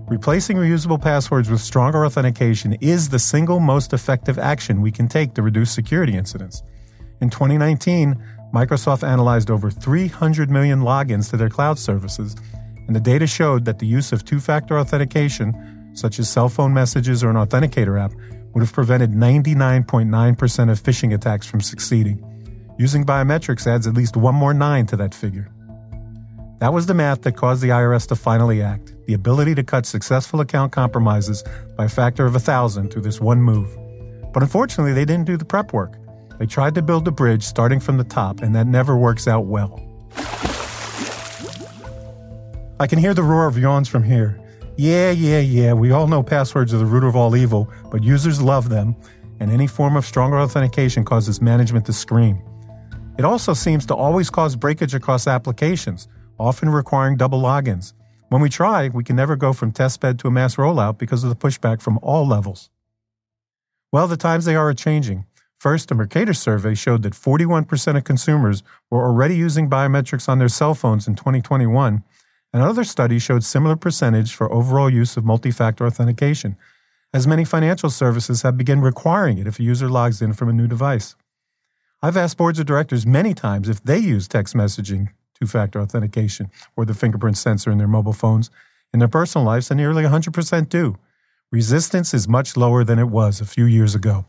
Replacing 0.08 0.58
reusable 0.58 1.02
passwords 1.02 1.50
with 1.50 1.62
stronger 1.62 2.06
authentication 2.06 2.74
is 2.74 3.10
the 3.10 3.18
single 3.18 3.60
most 3.60 3.92
effective 3.92 4.38
action 4.38 4.84
we 4.84 4.92
can 4.92 5.08
take 5.08 5.34
to 5.34 5.42
reduce 5.42 5.72
security 5.72 6.16
incidents. 6.16 6.62
In 7.22 7.32
2019, 7.32 8.22
Microsoft 8.54 9.08
analyzed 9.08 9.52
over 9.52 9.70
300 9.70 10.50
million 10.50 10.82
logins 10.82 11.30
to 11.30 11.38
their 11.38 11.50
cloud 11.50 11.78
services, 11.78 12.36
and 12.88 12.96
the 12.96 13.00
data 13.00 13.28
showed 13.28 13.66
that 13.66 13.80
the 13.80 13.88
use 13.88 14.12
of 14.12 14.24
two 14.24 14.40
factor 14.40 14.80
authentication, 14.80 15.92
such 15.94 16.20
as 16.20 16.30
cell 16.30 16.50
phone 16.50 16.74
messages 16.74 17.24
or 17.24 17.30
an 17.30 17.36
authenticator 17.36 18.00
app, 18.00 18.14
would 18.54 18.62
have 18.62 18.74
prevented 18.74 19.12
99.9% 19.12 20.72
of 20.72 20.82
phishing 20.82 21.14
attacks 21.14 21.46
from 21.46 21.60
succeeding. 21.60 22.24
Using 22.78 23.06
biometrics 23.06 23.68
adds 23.68 23.88
at 23.88 23.94
least 23.94 24.16
one 24.16 24.36
more 24.36 24.54
nine 24.54 24.86
to 24.88 24.96
that 24.98 25.14
figure. 25.14 25.52
That 26.60 26.74
was 26.74 26.86
the 26.86 26.94
math 26.94 27.22
that 27.24 27.36
caused 27.36 27.62
the 27.62 27.70
IRS 27.70 28.08
to 28.08 28.16
finally 28.16 28.62
act 28.62 28.94
the 29.06 29.14
ability 29.14 29.56
to 29.56 29.64
cut 29.64 29.86
successful 29.86 30.40
account 30.40 30.72
compromises 30.72 31.44
by 31.76 31.86
a 31.86 31.90
factor 31.90 32.26
of 32.26 32.36
a 32.36 32.40
thousand 32.40 32.92
through 32.92 33.04
this 33.04 33.20
one 33.20 33.42
move. 33.42 33.70
But 34.34 34.42
unfortunately, 34.42 34.94
they 34.94 35.06
didn't 35.06 35.26
do 35.26 35.38
the 35.38 35.46
prep 35.46 35.74
work. 35.74 35.98
They 36.40 36.46
tried 36.46 36.76
to 36.76 36.82
build 36.82 37.08
a 37.08 37.12
bridge 37.12 37.44
starting 37.44 37.80
from 37.80 37.98
the 37.98 38.04
top, 38.04 38.42
and 38.42 38.56
that 38.56 38.68
never 38.68 38.98
works 38.98 39.28
out 39.28 39.46
well. 39.46 39.82
I 42.80 42.88
can 42.88 43.00
hear 43.00 43.14
the 43.14 43.24
roar 43.24 43.48
of 43.48 43.58
yawns 43.58 43.88
from 43.88 44.04
here. 44.04 44.40
Yeah, 44.78 45.12
yeah, 45.12 45.40
yeah, 45.40 45.72
we 45.72 45.92
all 45.92 46.08
know 46.08 46.22
passwords 46.22 46.74
are 46.74 46.78
the 46.78 46.86
root 46.86 47.06
of 47.06 47.16
all 47.16 47.36
evil, 47.38 47.72
but 47.90 48.04
users 48.04 48.42
love 48.42 48.68
them, 48.68 48.96
and 49.40 49.50
any 49.50 49.68
form 49.68 49.96
of 49.96 50.06
stronger 50.06 50.38
authentication 50.38 51.06
causes 51.06 51.42
management 51.42 51.86
to 51.86 51.94
scream. 51.94 52.42
It 53.18 53.24
also 53.24 53.54
seems 53.54 53.86
to 53.86 53.96
always 53.96 54.30
cause 54.30 54.58
breakage 54.58 54.94
across 54.94 55.28
applications, 55.28 56.10
often 56.38 56.70
requiring 56.70 57.16
double 57.16 57.42
logins. 57.42 57.94
When 58.28 58.42
we 58.42 58.50
try, 58.50 58.90
we 58.90 59.06
can 59.06 59.16
never 59.16 59.38
go 59.38 59.54
from 59.54 59.72
testbed 59.72 60.20
to 60.20 60.28
a 60.28 60.32
mass 60.32 60.58
rollout 60.58 60.98
because 60.98 61.24
of 61.24 61.30
the 61.30 61.36
pushback 61.38 61.82
from 61.82 61.98
all 62.02 62.28
levels. 62.28 62.70
Well, 63.94 64.10
the 64.10 64.18
times 64.18 64.44
they 64.44 64.56
are 64.56 64.74
changing. 64.74 65.26
First, 65.58 65.90
a 65.92 65.96
Mercator 65.96 66.34
survey 66.34 66.76
showed 66.76 67.04
that 67.04 67.14
41% 67.14 67.98
of 67.98 68.04
consumers 68.04 68.64
were 68.92 69.06
already 69.06 69.36
using 69.36 69.70
biometrics 69.70 70.28
on 70.30 70.40
their 70.40 70.50
cell 70.50 70.76
phones 70.76 71.08
in 71.08 71.16
2021. 71.16 72.04
and 72.54 72.64
Another 72.64 72.84
study 72.84 73.20
showed 73.20 73.44
similar 73.44 73.76
percentage 73.76 74.34
for 74.34 74.52
overall 74.52 74.90
use 74.90 75.18
of 75.18 75.26
multi-factor 75.26 75.86
authentication, 75.86 76.56
as 77.14 77.26
many 77.26 77.46
financial 77.46 77.90
services 77.90 78.42
have 78.42 78.58
begun 78.58 78.82
requiring 78.82 79.38
it 79.38 79.48
if 79.48 79.60
a 79.60 79.64
user 79.64 79.88
logs 79.88 80.22
in 80.22 80.34
from 80.34 80.50
a 80.50 80.54
new 80.54 80.68
device. 80.68 81.16
I've 82.02 82.18
asked 82.18 82.38
boards 82.38 82.60
of 82.60 82.66
directors 82.66 83.06
many 83.06 83.34
times 83.34 83.70
if 83.70 83.82
they 83.82 83.98
use 83.98 84.28
text 84.28 84.54
messaging, 84.54 85.08
two 85.40 85.48
factor 85.48 85.80
authentication, 85.80 86.52
or 86.76 86.86
the 86.86 86.94
fingerprint 86.94 87.38
sensor 87.38 87.72
in 87.72 87.78
their 87.78 87.88
mobile 87.88 88.14
phones 88.14 88.52
in 88.94 89.00
their 89.00 89.08
personal 89.08 89.46
lives, 89.46 89.72
and 89.72 89.78
nearly 89.78 90.04
100% 90.04 90.70
do. 90.70 90.98
Resistance 91.52 92.14
is 92.14 92.28
much 92.28 92.56
lower 92.56 92.84
than 92.84 93.00
it 93.00 93.10
was 93.10 93.42
a 93.42 93.46
few 93.46 93.66
years 93.66 93.96
ago. 93.96 94.26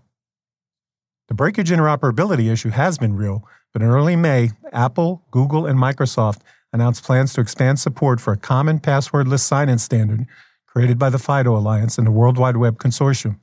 The 1.28 1.34
breakage 1.34 1.70
interoperability 1.70 2.50
issue 2.52 2.70
has 2.70 2.98
been 2.98 3.16
real, 3.16 3.46
but 3.72 3.82
in 3.82 3.88
early 3.88 4.14
May, 4.14 4.50
Apple, 4.72 5.24
Google, 5.30 5.66
and 5.66 5.78
Microsoft 5.78 6.40
announced 6.72 7.04
plans 7.04 7.32
to 7.34 7.40
expand 7.40 7.80
support 7.80 8.20
for 8.20 8.32
a 8.32 8.36
common 8.36 8.78
passwordless 8.78 9.40
sign 9.40 9.68
in 9.68 9.78
standard 9.78 10.26
created 10.66 10.98
by 10.98 11.10
the 11.10 11.18
FIDO 11.18 11.56
Alliance 11.56 11.96
and 11.98 12.06
the 12.06 12.12
World 12.12 12.38
Wide 12.38 12.58
Web 12.58 12.78
Consortium. 12.78 13.40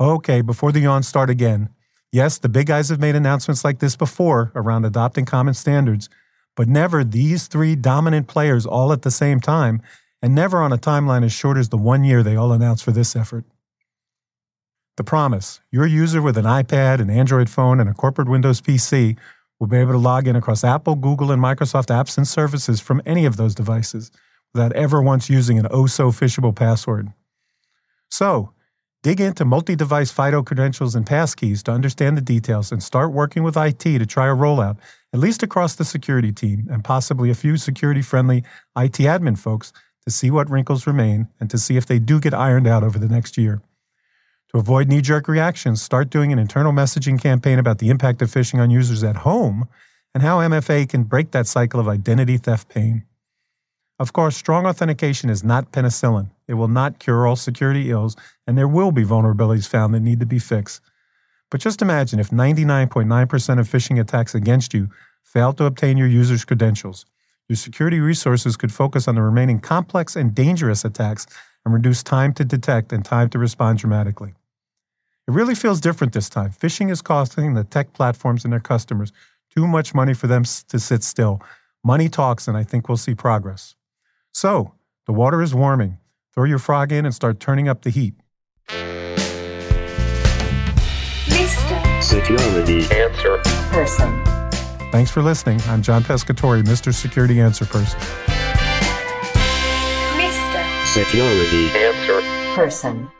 Okay, 0.00 0.40
before 0.40 0.72
the 0.72 0.80
yawns 0.80 1.08
start 1.08 1.30
again, 1.30 1.70
yes, 2.12 2.38
the 2.38 2.48
big 2.48 2.66
guys 2.66 2.88
have 2.88 3.00
made 3.00 3.14
announcements 3.14 3.64
like 3.64 3.78
this 3.78 3.96
before 3.96 4.52
around 4.54 4.84
adopting 4.84 5.24
common 5.24 5.54
standards, 5.54 6.08
but 6.56 6.68
never 6.68 7.04
these 7.04 7.46
three 7.46 7.76
dominant 7.76 8.26
players 8.26 8.66
all 8.66 8.92
at 8.92 9.02
the 9.02 9.10
same 9.10 9.40
time, 9.40 9.80
and 10.20 10.34
never 10.34 10.60
on 10.60 10.72
a 10.72 10.78
timeline 10.78 11.24
as 11.24 11.32
short 11.32 11.56
as 11.56 11.68
the 11.68 11.78
one 11.78 12.02
year 12.04 12.22
they 12.22 12.36
all 12.36 12.52
announced 12.52 12.84
for 12.84 12.90
this 12.90 13.14
effort. 13.14 13.44
The 14.98 15.04
promise 15.04 15.60
your 15.70 15.86
user 15.86 16.20
with 16.20 16.36
an 16.36 16.44
iPad, 16.44 16.98
an 17.00 17.08
Android 17.08 17.48
phone, 17.48 17.78
and 17.78 17.88
a 17.88 17.94
corporate 17.94 18.28
Windows 18.28 18.60
PC 18.60 19.16
will 19.60 19.68
be 19.68 19.76
able 19.76 19.92
to 19.92 19.98
log 19.98 20.26
in 20.26 20.34
across 20.34 20.64
Apple, 20.64 20.96
Google, 20.96 21.30
and 21.30 21.40
Microsoft 21.40 21.86
apps 21.86 22.16
and 22.16 22.26
services 22.26 22.80
from 22.80 23.00
any 23.06 23.24
of 23.24 23.36
those 23.36 23.54
devices 23.54 24.10
without 24.52 24.72
ever 24.72 25.00
once 25.00 25.30
using 25.30 25.56
an 25.56 25.68
oh 25.70 25.86
so 25.86 26.10
phishable 26.10 26.52
password. 26.52 27.12
So, 28.10 28.52
dig 29.04 29.20
into 29.20 29.44
multi 29.44 29.76
device 29.76 30.10
FIDO 30.10 30.42
credentials 30.42 30.96
and 30.96 31.06
passkeys 31.06 31.62
to 31.62 31.70
understand 31.70 32.16
the 32.16 32.20
details 32.20 32.72
and 32.72 32.82
start 32.82 33.12
working 33.12 33.44
with 33.44 33.56
IT 33.56 33.78
to 33.78 34.04
try 34.04 34.26
a 34.26 34.34
rollout, 34.34 34.78
at 35.12 35.20
least 35.20 35.44
across 35.44 35.76
the 35.76 35.84
security 35.84 36.32
team 36.32 36.66
and 36.72 36.82
possibly 36.82 37.30
a 37.30 37.36
few 37.36 37.56
security 37.56 38.02
friendly 38.02 38.38
IT 38.76 38.94
admin 38.94 39.38
folks 39.38 39.72
to 40.04 40.10
see 40.10 40.32
what 40.32 40.50
wrinkles 40.50 40.88
remain 40.88 41.28
and 41.38 41.48
to 41.50 41.56
see 41.56 41.76
if 41.76 41.86
they 41.86 42.00
do 42.00 42.18
get 42.18 42.34
ironed 42.34 42.66
out 42.66 42.82
over 42.82 42.98
the 42.98 43.08
next 43.08 43.38
year. 43.38 43.62
To 44.52 44.58
avoid 44.58 44.88
knee 44.88 45.02
jerk 45.02 45.28
reactions, 45.28 45.82
start 45.82 46.08
doing 46.08 46.32
an 46.32 46.38
internal 46.38 46.72
messaging 46.72 47.20
campaign 47.20 47.58
about 47.58 47.78
the 47.78 47.90
impact 47.90 48.22
of 48.22 48.30
phishing 48.30 48.60
on 48.60 48.70
users 48.70 49.04
at 49.04 49.16
home 49.16 49.68
and 50.14 50.22
how 50.22 50.38
MFA 50.38 50.88
can 50.88 51.04
break 51.04 51.32
that 51.32 51.46
cycle 51.46 51.78
of 51.78 51.86
identity 51.86 52.38
theft 52.38 52.68
pain. 52.70 53.04
Of 53.98 54.14
course, 54.14 54.36
strong 54.36 54.64
authentication 54.64 55.28
is 55.28 55.44
not 55.44 55.72
penicillin. 55.72 56.30
It 56.46 56.54
will 56.54 56.68
not 56.68 56.98
cure 56.98 57.26
all 57.26 57.36
security 57.36 57.90
ills, 57.90 58.16
and 58.46 58.56
there 58.56 58.68
will 58.68 58.90
be 58.90 59.04
vulnerabilities 59.04 59.68
found 59.68 59.92
that 59.92 60.00
need 60.00 60.20
to 60.20 60.26
be 60.26 60.38
fixed. 60.38 60.80
But 61.50 61.60
just 61.60 61.82
imagine 61.82 62.18
if 62.18 62.30
99.9% 62.30 63.58
of 63.58 63.68
phishing 63.68 64.00
attacks 64.00 64.34
against 64.34 64.72
you 64.72 64.88
failed 65.24 65.58
to 65.58 65.64
obtain 65.64 65.98
your 65.98 66.08
user's 66.08 66.44
credentials. 66.44 67.04
Your 67.48 67.56
security 67.56 68.00
resources 68.00 68.56
could 68.56 68.72
focus 68.72 69.08
on 69.08 69.14
the 69.14 69.22
remaining 69.22 69.60
complex 69.60 70.16
and 70.16 70.34
dangerous 70.34 70.84
attacks 70.84 71.26
and 71.64 71.74
reduce 71.74 72.02
time 72.02 72.32
to 72.34 72.44
detect 72.44 72.92
and 72.92 73.04
time 73.04 73.28
to 73.30 73.38
respond 73.38 73.78
dramatically. 73.78 74.34
It 75.28 75.32
really 75.32 75.54
feels 75.54 75.78
different 75.78 76.14
this 76.14 76.30
time. 76.30 76.52
Phishing 76.52 76.90
is 76.90 77.02
costing 77.02 77.52
the 77.52 77.62
tech 77.62 77.92
platforms 77.92 78.44
and 78.44 78.52
their 78.52 78.60
customers 78.60 79.12
too 79.54 79.66
much 79.66 79.94
money 79.94 80.14
for 80.14 80.26
them 80.26 80.44
to 80.44 80.78
sit 80.78 81.02
still. 81.02 81.42
Money 81.84 82.08
talks, 82.08 82.48
and 82.48 82.56
I 82.56 82.64
think 82.64 82.88
we'll 82.88 82.96
see 82.96 83.14
progress. 83.14 83.74
So, 84.32 84.72
the 85.04 85.12
water 85.12 85.42
is 85.42 85.54
warming. 85.54 85.98
Throw 86.34 86.44
your 86.44 86.58
frog 86.58 86.92
in 86.92 87.04
and 87.04 87.14
start 87.14 87.40
turning 87.40 87.68
up 87.68 87.82
the 87.82 87.90
heat. 87.90 88.14
Mr. 91.26 92.02
Security 92.02 92.80
Answer 92.96 93.36
Person. 93.70 94.24
Thanks 94.90 95.10
for 95.10 95.20
listening. 95.20 95.60
I'm 95.66 95.82
John 95.82 96.04
Pescatore, 96.04 96.62
Mr. 96.62 96.94
Security 96.94 97.38
Answer 97.38 97.66
Person. 97.66 98.00
Mr. 100.16 100.86
Security 100.86 101.68
Answer 101.76 102.22
Person. 102.54 103.10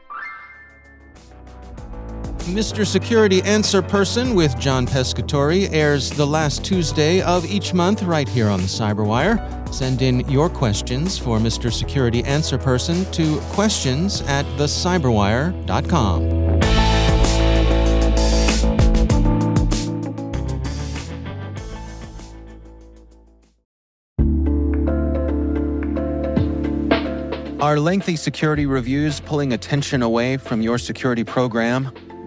Mr. 2.49 2.87
Security 2.87 3.43
Answer 3.43 3.83
Person 3.83 4.35
with 4.35 4.59
John 4.59 4.87
Pescatore 4.87 5.71
airs 5.71 6.11
the 6.11 6.27
last 6.27 6.65
Tuesday 6.65 7.21
of 7.21 7.45
each 7.45 7.75
month 7.75 8.03
right 8.03 8.29
here 8.29 8.49
on 8.49 8.61
the 8.61 8.67
Cyberwire. 8.67 9.39
Send 9.73 10.01
in 10.01 10.21
your 10.31 10.49
questions 10.49 11.19
for 11.19 11.39
Mr. 11.39 11.71
Security 11.71 12.25
Answer 12.25 12.57
Person 12.57 13.05
to 13.13 13.39
questions 13.53 14.23
at 14.23 14.47
thecyberwire.com. 14.57 16.49
Are 27.61 27.79
lengthy 27.79 28.17
security 28.17 28.65
reviews 28.65 29.21
pulling 29.21 29.53
attention 29.53 30.01
away 30.01 30.39
from 30.39 30.63
your 30.63 30.79
security 30.79 31.25
program? 31.25 31.93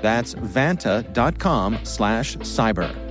That's 0.00 0.34
vanta.com 0.34 1.78
slash 1.84 2.36
cyber. 2.38 3.10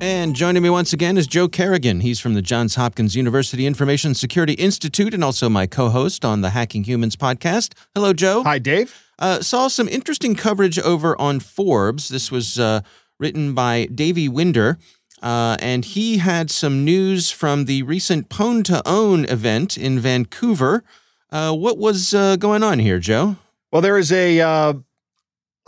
And 0.00 0.36
joining 0.36 0.62
me 0.62 0.70
once 0.70 0.92
again 0.92 1.16
is 1.16 1.26
Joe 1.26 1.48
Carrigan. 1.48 2.00
He's 2.00 2.20
from 2.20 2.34
the 2.34 2.42
Johns 2.42 2.76
Hopkins 2.76 3.16
University 3.16 3.66
Information 3.66 4.14
Security 4.14 4.52
Institute 4.52 5.12
and 5.12 5.24
also 5.24 5.48
my 5.48 5.66
co 5.66 5.88
host 5.88 6.24
on 6.24 6.40
the 6.40 6.50
Hacking 6.50 6.84
Humans 6.84 7.16
podcast. 7.16 7.74
Hello, 7.94 8.12
Joe. 8.12 8.42
Hi, 8.44 8.58
Dave. 8.58 9.02
Uh, 9.18 9.40
saw 9.40 9.68
some 9.68 9.88
interesting 9.88 10.34
coverage 10.36 10.78
over 10.78 11.20
on 11.20 11.40
Forbes. 11.40 12.08
This 12.08 12.30
was. 12.30 12.58
Uh, 12.58 12.82
written 13.18 13.54
by 13.54 13.86
Davey 13.86 14.28
Winder. 14.28 14.78
Uh, 15.20 15.56
and 15.60 15.84
he 15.84 16.18
had 16.18 16.50
some 16.50 16.84
news 16.84 17.30
from 17.30 17.64
the 17.64 17.82
recent 17.82 18.28
Pwn2Own 18.28 19.28
event 19.30 19.76
in 19.76 19.98
Vancouver. 19.98 20.84
Uh, 21.30 21.52
what 21.52 21.76
was 21.76 22.14
uh, 22.14 22.36
going 22.36 22.62
on 22.62 22.78
here, 22.78 23.00
Joe? 23.00 23.36
Well, 23.72 23.82
there 23.82 23.98
is 23.98 24.12
a 24.12 24.40
uh, 24.40 24.74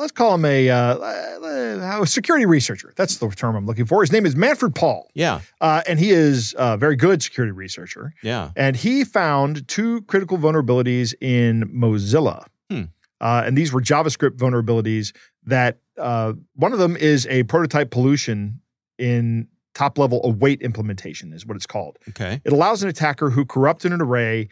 let's 0.01 0.13
call 0.13 0.35
him 0.35 0.45
a, 0.45 0.71
uh, 0.71 2.01
a 2.03 2.07
security 2.07 2.47
researcher. 2.47 2.93
That's 2.97 3.19
the 3.19 3.29
term 3.29 3.55
I'm 3.55 3.67
looking 3.67 3.85
for. 3.85 4.01
His 4.01 4.11
name 4.11 4.27
is 4.27 4.35
Manfred 4.35 4.75
Paul. 4.75 5.11
Yeah. 5.15 5.41
Uh, 5.61 5.83
and 5.87 6.01
he 6.01 6.11
is 6.11 6.55
a 6.59 6.77
very 6.77 6.97
good 6.97 7.23
security 7.23 7.53
researcher. 7.53 8.15
Yeah. 8.23 8.51
And 8.57 8.77
he 8.77 9.05
found 9.05 9.69
two 9.69 10.03
critical 10.03 10.39
vulnerabilities 10.39 11.15
in 11.21 11.69
Mozilla. 11.69 12.47
Hmm. 12.71 12.85
Uh, 13.21 13.43
and 13.45 13.57
these 13.57 13.73
were 13.73 13.83
JavaScript 13.83 14.37
vulnerabilities 14.39 15.13
that 15.45 15.79
uh, 16.01 16.33
one 16.55 16.73
of 16.73 16.79
them 16.79 16.97
is 16.97 17.27
a 17.29 17.43
prototype 17.45 17.91
pollution 17.91 18.61
in 18.99 19.49
top 19.75 19.99
level 19.99 20.21
await 20.25 20.63
implementation, 20.63 21.33
is 21.33 21.47
what 21.47 21.57
it's 21.57 21.67
called. 21.67 21.99
Okay. 22.09 22.41
It 22.45 22.53
allows 22.53 22.83
an 22.83 22.89
attacker 22.89 23.31
who 23.31 23.45
corrupted 23.45 23.93
an 23.93 24.01
array 24.01 24.49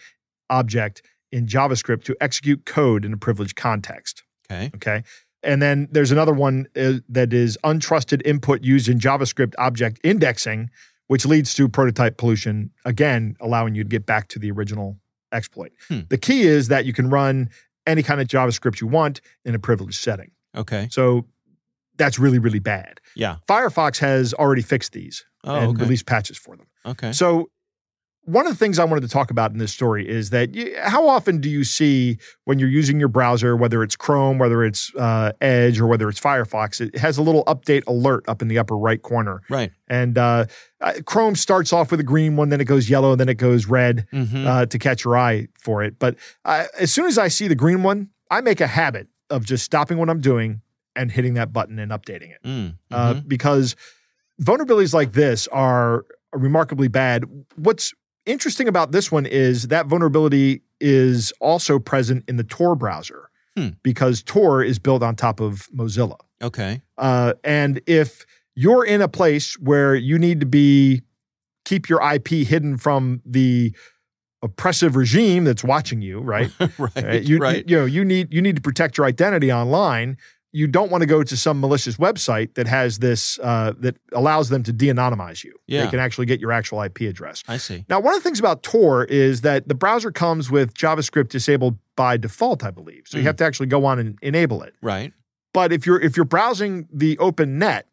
object 0.51 1.03
in 1.33 1.47
JavaScript 1.47 2.05
to 2.05 2.17
execute 2.21 2.65
code 2.65 3.05
in 3.05 3.13
a 3.13 3.17
privileged 3.17 3.57
context. 3.57 4.23
Okay. 4.51 4.71
Okay. 4.75 5.03
And 5.43 5.61
then 5.63 5.89
there's 5.93 6.11
another 6.11 6.33
one 6.33 6.67
uh, 6.77 6.95
that 7.09 7.33
is 7.33 7.59
untrusted 7.65 8.23
input 8.25 8.63
used 8.63 8.89
in 8.89 8.99
JavaScript 8.99 9.55
object 9.59 10.01
indexing, 10.03 10.71
which 11.07 11.27
leads 11.27 11.55
to 11.55 11.69
prototype 11.69 12.17
pollution, 12.17 12.71
again, 12.85 13.37
allowing 13.41 13.75
you 13.75 13.85
to 13.85 13.89
get 13.89 14.07
back 14.07 14.29
to 14.29 14.39
the 14.39 14.51
original 14.51 14.99
exploit. 15.33 15.73
Hmm. 15.89 16.01
The 16.09 16.19
key 16.19 16.43
is 16.43 16.69
that 16.69 16.87
you 16.87 16.93
can 16.93 17.11
run 17.11 17.51
any 17.87 18.03
kind 18.03 18.21
of 18.21 18.27
JavaScript 18.27 18.81
you 18.81 18.87
want 18.87 19.21
in 19.45 19.55
a 19.55 19.59
privileged 19.59 20.01
setting. 20.01 20.31
Okay. 20.57 20.89
So 20.91 21.27
that's 21.99 22.19
really, 22.19 22.39
really 22.39 22.59
bad. 22.61 23.01
Yeah. 23.15 23.37
Firefox 23.49 23.99
has 23.99 24.33
already 24.35 24.63
fixed 24.63 24.93
these 24.93 25.25
Oh, 25.45 25.55
and 25.55 25.69
okay. 25.71 25.83
released 25.83 26.07
patches 26.07 26.37
for 26.39 26.57
them. 26.57 26.67
Okay. 26.87 27.13
So, 27.13 27.51
one 28.23 28.47
of 28.47 28.53
the 28.53 28.59
things 28.59 28.79
I 28.79 28.85
wanted 28.85 29.01
to 29.03 29.09
talk 29.09 29.31
about 29.31 29.53
in 29.53 29.59
this 29.59 29.73
story 29.73 30.07
is 30.07 30.29
that 30.31 30.55
you, 30.55 30.75
how 30.83 31.09
often 31.09 31.41
do 31.41 31.49
you 31.49 31.65
see 31.65 32.19
when 32.45 32.59
you're 32.59 32.69
using 32.69 32.99
your 33.01 33.09
browser, 33.09 33.57
whether 33.57 33.83
it's 33.83 33.97
Chrome, 33.97 34.37
whether 34.39 34.63
it's 34.65 34.95
uh, 34.97 35.33
Edge, 35.41 35.81
or 35.81 35.87
whether 35.87 36.11
it's 36.11 36.21
Firefox, 36.21 36.81
it 36.83 36.99
has 36.99 37.17
a 37.17 37.23
little 37.23 37.43
update 37.47 37.85
alert 37.87 38.29
up 38.29 38.43
in 38.43 38.49
the 38.49 38.59
upper 38.59 38.77
right 38.77 39.01
corner. 39.01 39.41
Right. 39.49 39.71
And 39.87 40.19
uh, 40.19 40.45
uh, 40.83 40.95
Chrome 41.07 41.37
starts 41.37 41.73
off 41.73 41.91
with 41.91 42.01
a 42.01 42.05
green 42.05 42.37
one, 42.37 42.51
then 42.51 42.61
it 42.61 42.67
goes 42.67 42.91
yellow, 42.91 43.15
then 43.17 43.31
it 43.31 43.39
goes 43.39 43.65
red 43.67 44.07
Mm-hmm. 44.13 44.47
uh, 44.47 44.67
to 44.67 44.79
catch 44.79 45.05
your 45.05 45.17
eye 45.17 45.49
for 45.59 45.83
it. 45.83 45.99
But 45.99 46.17
uh, 46.45 46.67
as 46.79 46.93
soon 46.93 47.07
as 47.07 47.17
I 47.17 47.29
see 47.29 47.49
the 47.49 47.55
green 47.55 47.83
one, 47.83 48.11
I 48.31 48.43
make 48.43 48.61
a 48.61 48.67
habit 48.67 49.09
of 49.31 49.47
just 49.47 49.65
stopping 49.65 49.97
what 49.97 50.11
I'm 50.11 50.21
doing 50.21 50.61
and 50.99 51.11
hitting 51.11 51.35
that 51.35 51.53
button 51.53 51.79
and 51.79 51.91
updating 51.93 52.31
it 52.33 52.43
mm. 52.45 52.75
uh, 52.91 53.15
Mhm. 53.15 53.29
because 53.29 53.75
vulnerabilities 54.43 54.93
like 54.93 55.13
this 55.13 55.47
are 55.49 56.05
remarkably 56.33 56.89
bad. 56.89 57.25
What's 57.57 57.95
interesting 58.27 58.69
about 58.69 58.93
this 58.93 59.11
one 59.11 59.25
is 59.25 59.69
that 59.69 59.87
vulnerability 59.87 60.63
is 60.81 61.33
also 61.41 61.79
present 61.79 62.25
in 62.29 62.37
the 62.37 62.45
Tor 62.45 62.75
browser 62.77 63.31
Hmm. 63.57 63.69
because 63.83 64.23
Tor 64.23 64.63
is 64.63 64.79
built 64.79 65.03
on 65.03 65.17
top 65.17 65.41
of 65.41 65.69
Mozilla. 65.75 66.17
Okay. 66.43 66.83
Uh, 66.99 67.33
and 67.43 67.81
if 67.87 68.25
you're 68.55 68.85
in 68.85 69.01
a 69.01 69.09
place 69.09 69.59
where 69.59 69.95
you 69.95 70.19
need 70.19 70.41
to 70.41 70.47
be 70.47 71.03
keep 71.65 71.89
your 71.89 72.01
IP 72.03 72.29
hidden 72.47 72.77
from 72.77 73.21
the 73.27 73.75
oppressive 74.43 74.95
regime 74.97 75.45
that's 75.45 75.65
watching 75.65 76.01
you, 76.01 76.21
right? 76.21 76.51
right. 76.79 77.05
Uh, 77.05 77.13
you, 77.15 77.39
right. 77.39 77.69
you, 77.69 77.77
you 77.77 77.77
know, 77.81 77.85
you 77.87 78.05
need 78.05 78.33
you 78.33 78.41
need 78.41 78.55
to 78.57 78.63
protect 78.63 78.97
your 78.97 79.07
identity 79.07 79.53
online. 79.53 80.17
You 80.51 80.67
don't 80.67 80.91
want 80.91 81.03
to 81.03 81.07
go 81.07 81.23
to 81.23 81.37
some 81.37 81.61
malicious 81.61 81.97
website 81.99 82.55
that 82.55 82.67
has 82.67 83.01
this 83.01 83.39
uh, 83.41 83.75
that 83.81 83.97
allows 84.15 84.49
them 84.49 84.63
to 84.63 84.73
de-anonymize 84.73 85.45
you. 85.45 85.55
Yeah. 85.67 85.85
They 85.85 85.91
can 85.91 85.99
actually 86.01 86.25
get 86.27 86.41
your 86.41 86.53
actual 86.53 86.81
IP 86.83 87.03
address. 87.03 87.45
I 87.47 87.59
see. 87.59 87.85
Now, 87.89 88.01
one 88.01 88.15
of 88.15 88.21
the 88.23 88.25
things 88.29 88.41
about 88.41 88.63
Tor 88.63 89.05
is 89.05 89.43
that 89.43 89.69
the 89.69 89.75
browser 89.75 90.11
comes 90.11 90.51
with 90.51 90.73
JavaScript 90.73 91.29
disabled 91.29 91.77
by 91.97 92.17
default, 92.17 92.65
I 92.65 92.71
believe. 92.71 93.03
So 93.07 93.19
you 93.19 93.25
Mhm. 93.25 93.27
have 93.27 93.37
to 93.37 93.45
actually 93.45 93.67
go 93.67 93.85
on 93.85 93.99
and 93.99 94.19
enable 94.23 94.63
it. 94.63 94.75
Right. 94.81 95.13
But 95.53 95.71
if 95.73 95.85
you're 95.87 96.01
if 96.01 96.17
you're 96.17 96.25
browsing 96.25 96.89
the 96.93 97.19
open 97.19 97.59
net, 97.59 97.87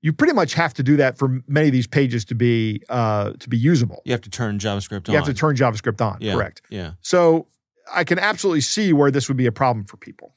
you 0.00 0.12
pretty 0.14 0.32
much 0.34 0.54
have 0.54 0.72
to 0.74 0.82
do 0.82 0.96
that 0.96 1.18
for 1.18 1.42
many 1.46 1.66
of 1.68 1.72
these 1.72 1.86
pages 1.86 2.24
to 2.26 2.34
be 2.34 2.82
uh, 2.88 3.32
to 3.40 3.48
be 3.48 3.58
usable. 3.58 4.00
You 4.06 4.12
have 4.12 4.20
to 4.22 4.30
turn 4.30 4.58
JavaScript 4.58 5.08
on. 5.08 5.12
You 5.12 5.16
have 5.16 5.26
to 5.26 5.34
turn 5.34 5.54
JavaScript 5.54 6.00
on. 6.00 6.18
Yeah. 6.20 6.34
Correct. 6.34 6.62
Yeah. 6.70 6.92
So 7.02 7.46
I 7.92 8.04
can 8.04 8.18
absolutely 8.18 8.62
see 8.62 8.94
where 8.94 9.10
this 9.10 9.28
would 9.28 9.36
be 9.36 9.46
a 9.46 9.52
problem 9.52 9.84
for 9.84 9.98
people. 9.98 10.34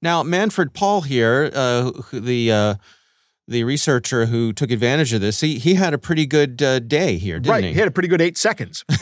Now, 0.00 0.22
Manfred 0.22 0.74
Paul 0.74 1.02
here, 1.02 1.50
uh, 1.54 1.90
the 2.12 2.52
uh, 2.52 2.74
the 3.48 3.64
researcher 3.64 4.26
who 4.26 4.52
took 4.52 4.70
advantage 4.70 5.12
of 5.12 5.20
this, 5.20 5.40
he 5.40 5.58
he 5.58 5.74
had 5.74 5.94
a 5.94 5.98
pretty 5.98 6.26
good 6.26 6.62
uh, 6.62 6.78
day 6.78 7.16
here, 7.16 7.40
didn't 7.40 7.50
right. 7.50 7.64
he? 7.64 7.72
He 7.72 7.78
had 7.78 7.88
a 7.88 7.90
pretty 7.90 8.08
good 8.08 8.20
eight 8.20 8.36
seconds. 8.36 8.84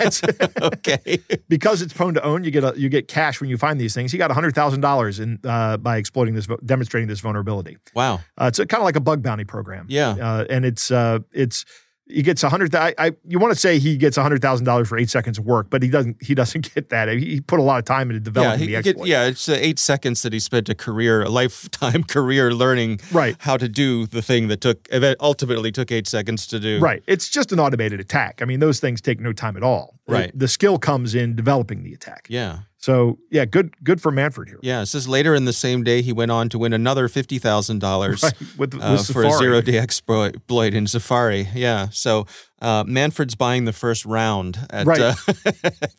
Okay. 0.62 1.18
because 1.48 1.82
it's 1.82 1.92
Pwn2Own, 1.92 2.44
you 2.44 2.50
get 2.50 2.64
a, 2.64 2.72
you 2.76 2.88
get 2.88 3.08
cash 3.08 3.40
when 3.40 3.50
you 3.50 3.58
find 3.58 3.80
these 3.80 3.94
things. 3.94 4.12
He 4.12 4.18
got 4.18 4.30
hundred 4.30 4.54
thousand 4.54 4.80
dollars 4.80 5.18
in 5.20 5.38
uh, 5.44 5.76
by 5.76 5.96
exploiting 5.96 6.34
this, 6.34 6.46
demonstrating 6.64 7.08
this 7.08 7.20
vulnerability. 7.20 7.76
wow. 7.94 8.20
Uh, 8.36 8.46
it's 8.46 8.58
kind 8.58 8.74
of 8.74 8.82
like 8.84 8.96
a 8.96 9.00
bug 9.00 9.22
bounty 9.22 9.44
program. 9.44 9.86
Yeah. 9.88 10.10
uh, 10.10 10.44
and 10.48 10.64
it's 10.64 10.90
uh, 10.90 11.18
it's 11.32 11.64
he 12.08 12.22
gets 12.22 12.42
a 12.42 12.48
hundred. 12.48 12.74
I, 12.74 12.94
I 12.98 13.12
you 13.26 13.38
want 13.38 13.52
to 13.52 13.58
say 13.60 13.78
he 13.78 13.96
gets 13.96 14.16
a 14.16 14.22
hundred 14.22 14.40
thousand 14.42 14.64
dollars 14.64 14.88
for 14.88 14.96
eight 14.98 15.10
seconds 15.10 15.38
of 15.38 15.44
work, 15.44 15.68
but 15.70 15.82
he 15.82 15.88
doesn't. 15.90 16.22
He 16.22 16.34
doesn't 16.34 16.72
get 16.74 16.88
that. 16.88 17.08
He, 17.08 17.40
put 17.40 17.60
a 17.60 17.62
lot 17.62 17.78
of 17.78 17.84
time 17.84 18.10
into 18.10 18.18
Yeah, 18.20 18.24
developing 18.24 18.60
he 18.60 18.66
the 18.68 18.76
exploit. 18.76 18.94
get, 19.04 19.06
yeah, 19.06 19.26
it's 19.26 19.48
uh, 19.48 19.56
eight 19.58 19.78
seconds 19.78 20.22
that 20.22 20.32
he 20.32 20.40
spent 20.40 20.68
a 20.68 20.74
career, 20.74 21.22
a 21.22 21.28
lifetime 21.28 22.02
career 22.08 22.52
learning 22.52 23.00
Right. 23.12 23.36
how 23.40 23.56
to 23.56 23.68
do 23.68 24.06
the 24.06 24.22
thing 24.22 24.48
that 24.48 24.60
took 24.60 24.88
ultimately 25.20 25.70
took 25.72 25.92
eight 25.92 26.06
seconds 26.06 26.46
to 26.48 26.58
do. 26.58 26.78
Right. 26.80 27.02
It's 27.06 27.28
just 27.28 27.52
an 27.52 27.60
automated 27.60 28.00
attack. 28.00 28.40
I 28.42 28.44
mean, 28.44 28.60
those 28.60 28.80
things 28.80 29.00
take 29.00 29.20
no 29.20 29.32
time 29.32 29.56
at 29.56 29.62
all. 29.62 29.98
Right. 30.06 30.32
The, 30.32 30.38
the 30.38 30.48
skill 30.48 30.78
comes 30.78 31.14
in 31.14 31.36
developing 31.36 31.82
the 31.82 31.92
attack. 31.92 32.26
Yeah. 32.28 32.60
So 32.88 33.18
yeah, 33.30 33.44
good 33.44 33.74
good 33.84 34.00
for 34.00 34.10
Manfred 34.10 34.48
here. 34.48 34.58
Yeah. 34.62 34.80
It 34.80 34.86
says 34.86 35.06
later 35.06 35.34
in 35.34 35.44
the 35.44 35.52
same 35.52 35.84
day 35.84 36.00
he 36.00 36.10
went 36.10 36.30
on 36.30 36.48
to 36.48 36.58
win 36.58 36.72
another 36.72 37.06
fifty 37.06 37.38
thousand 37.38 37.80
dollars. 37.80 38.24
Right. 38.56 38.74
Uh, 38.80 38.96
for 39.02 39.24
a 39.24 39.30
zero 39.32 39.60
day 39.60 39.76
exploit 39.76 40.72
in 40.72 40.86
Safari. 40.86 41.48
Yeah. 41.54 41.88
So 41.90 42.26
uh, 42.62 42.84
Manfred's 42.86 43.34
buying 43.34 43.66
the 43.66 43.74
first 43.74 44.06
round 44.06 44.66
at, 44.70 44.86
Right. 44.86 45.00
uh, 45.00 45.14
at, 45.28 45.44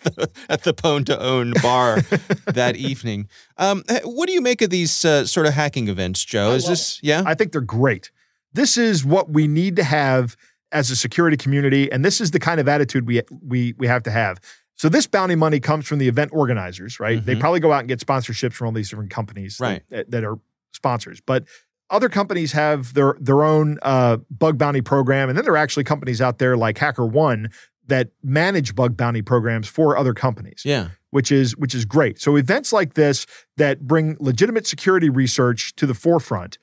the, 0.04 0.30
at 0.49 0.63
the 0.63 0.73
Pwn2Own 0.73 1.62
bar 1.62 2.02
that 2.54 2.75
evening. 2.75 3.30
Um, 3.58 3.84
what 4.04 4.25
do 4.25 4.34
you 4.34 4.41
make 4.41 4.63
of 4.63 4.71
these 4.71 5.06
uh, 5.06 5.28
sort 5.28 5.45
of 5.45 5.54
hacking 5.54 5.89
events, 5.89 6.25
Joe? 6.25 6.52
Is 6.54 6.67
this, 6.67 6.99
yeah? 7.04 7.21
I 7.23 7.36
think 7.36 7.52
they're 7.52 7.62
great. 7.62 8.10
This 8.54 8.78
is 8.78 9.06
what 9.06 9.30
we 9.30 9.47
need 9.47 9.75
to 9.75 9.84
have 9.84 10.36
as 10.71 10.89
a 10.89 10.95
security 10.95 11.38
community, 11.38 11.91
and 11.91 12.04
this 12.04 12.19
is 12.19 12.32
the 12.32 12.39
kind 12.39 12.60
of 12.60 12.67
attitude 12.67 13.06
we 13.06 13.21
we 13.45 13.73
we 13.78 13.86
have 13.88 14.04
to 14.04 14.12
have. 14.12 14.39
So 14.80 14.88
this 14.88 15.08
bounty 15.08 15.36
money 15.36 15.60
comes 15.60 15.86
from 15.86 16.00
the 16.00 16.08
event 16.08 16.32
organizers, 16.34 17.02
right? 17.02 17.24
They 17.24 17.36
Mhm. 17.36 17.42
probably 17.42 17.60
go 17.60 17.74
out 17.74 17.80
and 17.80 17.89
get 17.89 18.00
sponsorships 18.00 18.54
from 18.54 18.68
all 18.68 18.72
these 18.72 18.89
different 18.89 19.10
companies 19.12 19.58
that- 19.58 19.65
Right. 19.65 19.84
that, 19.89 20.12
that 20.12 20.24
are 20.24 20.39
sponsors. 20.72 21.20
But 21.20 21.44
other 21.89 22.08
companies 22.08 22.54
have 22.54 22.94
their 22.94 23.15
their 23.20 23.44
own 23.44 23.78
uh, 23.82 24.18
bug 24.32 24.58
bounty 24.58 24.80
program, 24.82 25.28
and 25.28 25.38
then 25.38 25.44
there 25.44 25.54
are 25.54 25.58
actually 25.58 25.84
companies 25.84 26.22
out 26.22 26.39
there 26.39 26.56
like 26.56 26.78
Hacker 26.78 27.06
One 27.06 27.50
that 27.88 28.12
manage 28.24 28.74
bug 28.74 28.96
bounty 28.96 29.22
programs 29.22 29.68
for 29.68 29.98
other 29.98 30.13
companies 30.13 30.62
yeah. 30.63 30.89
which 31.10 31.30
is 31.32 31.58
which 31.58 31.76
is 31.76 31.84
great. 31.84 32.22
So 32.22 32.38
events 32.38 32.72
like 32.72 32.94
this 32.94 33.26
that 33.58 33.82
bring 33.86 34.15
legitimate 34.20 34.65
security 34.65 35.10
research 35.10 35.76
to 35.76 35.86
the 35.88 35.96
forefront 35.96 36.58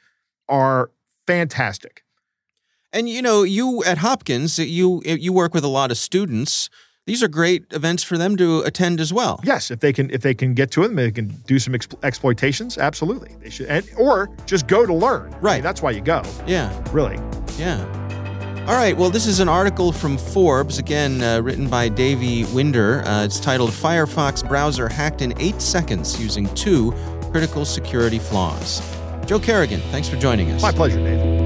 are 0.49 0.91
fantastic. 1.27 2.03
And 2.95 3.11
you 3.11 3.21
know, 3.21 3.43
you 3.43 3.85
at 3.85 3.99
Hopkins, 3.99 4.59
you 4.59 5.03
you 5.05 5.33
work 5.35 5.53
with 5.53 5.65
a 5.65 5.69
lot 5.69 5.91
of 5.91 5.99
students. 5.99 6.71
These 7.07 7.23
are 7.23 7.29
great 7.29 7.67
events 7.73 8.03
for 8.03 8.19
them 8.19 8.37
to 8.37 8.63
attend 8.63 8.99
as 9.01 9.13
well. 9.13 9.39
Yes, 9.45 9.71
if 9.71 9.79
they 9.79 9.93
can 9.93 10.11
if 10.11 10.23
they 10.23 10.35
can 10.35 10.55
get 10.55 10.73
to 10.73 10.83
them, 10.83 10.97
they 10.97 11.13
can 11.13 11.29
do 11.47 11.61
some 11.61 11.73
exp- 11.73 11.95
exploitations. 12.03 12.79
Absolutely, 12.79 13.37
they 13.41 13.49
should, 13.49 13.67
and, 13.69 13.89
or 13.97 14.29
just 14.45 14.67
go 14.67 14.85
to 14.85 14.93
learn. 14.93 15.29
I 15.29 15.35
mean, 15.35 15.41
Right. 15.41 15.63
that's 15.63 15.81
why 15.81 15.93
you 15.93 16.01
go. 16.01 16.23
Yeah. 16.49 16.69
Really. 16.93 17.17
Yeah. 17.59 17.79
All 18.67 18.75
right. 18.75 18.97
Well, 18.97 19.11
this 19.11 19.29
is 19.29 19.39
an 19.39 19.49
article 19.49 19.93
from 19.93 20.19
Forbes, 20.19 20.79
again 20.79 21.23
uh, 21.23 21.41
written 21.43 21.69
by 21.71 21.89
Davey 21.89 22.45
Winder. 22.53 23.03
Uh, 23.07 23.25
it's 23.25 23.39
titled 23.39 23.71
"Firefox 23.71 24.47
Browser 24.47 24.89
Hacked 24.89 25.23
in 25.23 25.33
Eight 25.41 25.63
Seconds 25.63 26.21
Using 26.21 26.53
Two 26.57 26.93
Critical 27.31 27.65
Security 27.65 28.19
Flaws." 28.19 28.83
Joe 29.27 29.39
Carrigan, 29.39 29.81
thanks 29.93 30.09
for 30.09 30.17
joining 30.17 30.51
us. 30.51 30.61
My 30.61 30.73
pleasure, 30.73 30.99
Dave. 30.99 31.46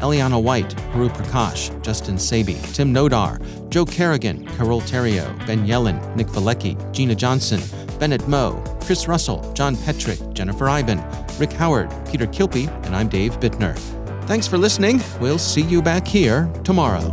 Eliana 0.00 0.42
White, 0.42 0.74
Puru 0.92 1.08
Prakash, 1.10 1.70
Justin 1.82 2.18
Sabi, 2.18 2.54
Tim 2.72 2.92
Nodar, 2.92 3.40
Joe 3.70 3.84
Carrigan, 3.84 4.46
Carole 4.56 4.80
Theriault, 4.80 5.46
Ben 5.46 5.66
Yelin, 5.66 5.98
Nick 6.16 6.26
Valecki, 6.28 6.76
Gina 6.92 7.14
Johnson, 7.14 7.60
Bennett 7.98 8.26
Moe, 8.28 8.62
Chris 8.82 9.08
Russell, 9.08 9.52
John 9.54 9.76
Petrick, 9.76 10.18
Jennifer 10.32 10.68
Eiben, 10.68 11.02
Rick 11.38 11.52
Howard, 11.52 11.92
Peter 12.10 12.26
Kilpie, 12.26 12.68
and 12.86 12.94
I'm 12.94 13.08
Dave 13.08 13.38
Bittner. 13.40 13.76
Thanks 14.26 14.46
for 14.46 14.58
listening. 14.58 15.00
We'll 15.20 15.38
see 15.38 15.62
you 15.62 15.82
back 15.82 16.06
here 16.06 16.50
tomorrow. 16.64 17.12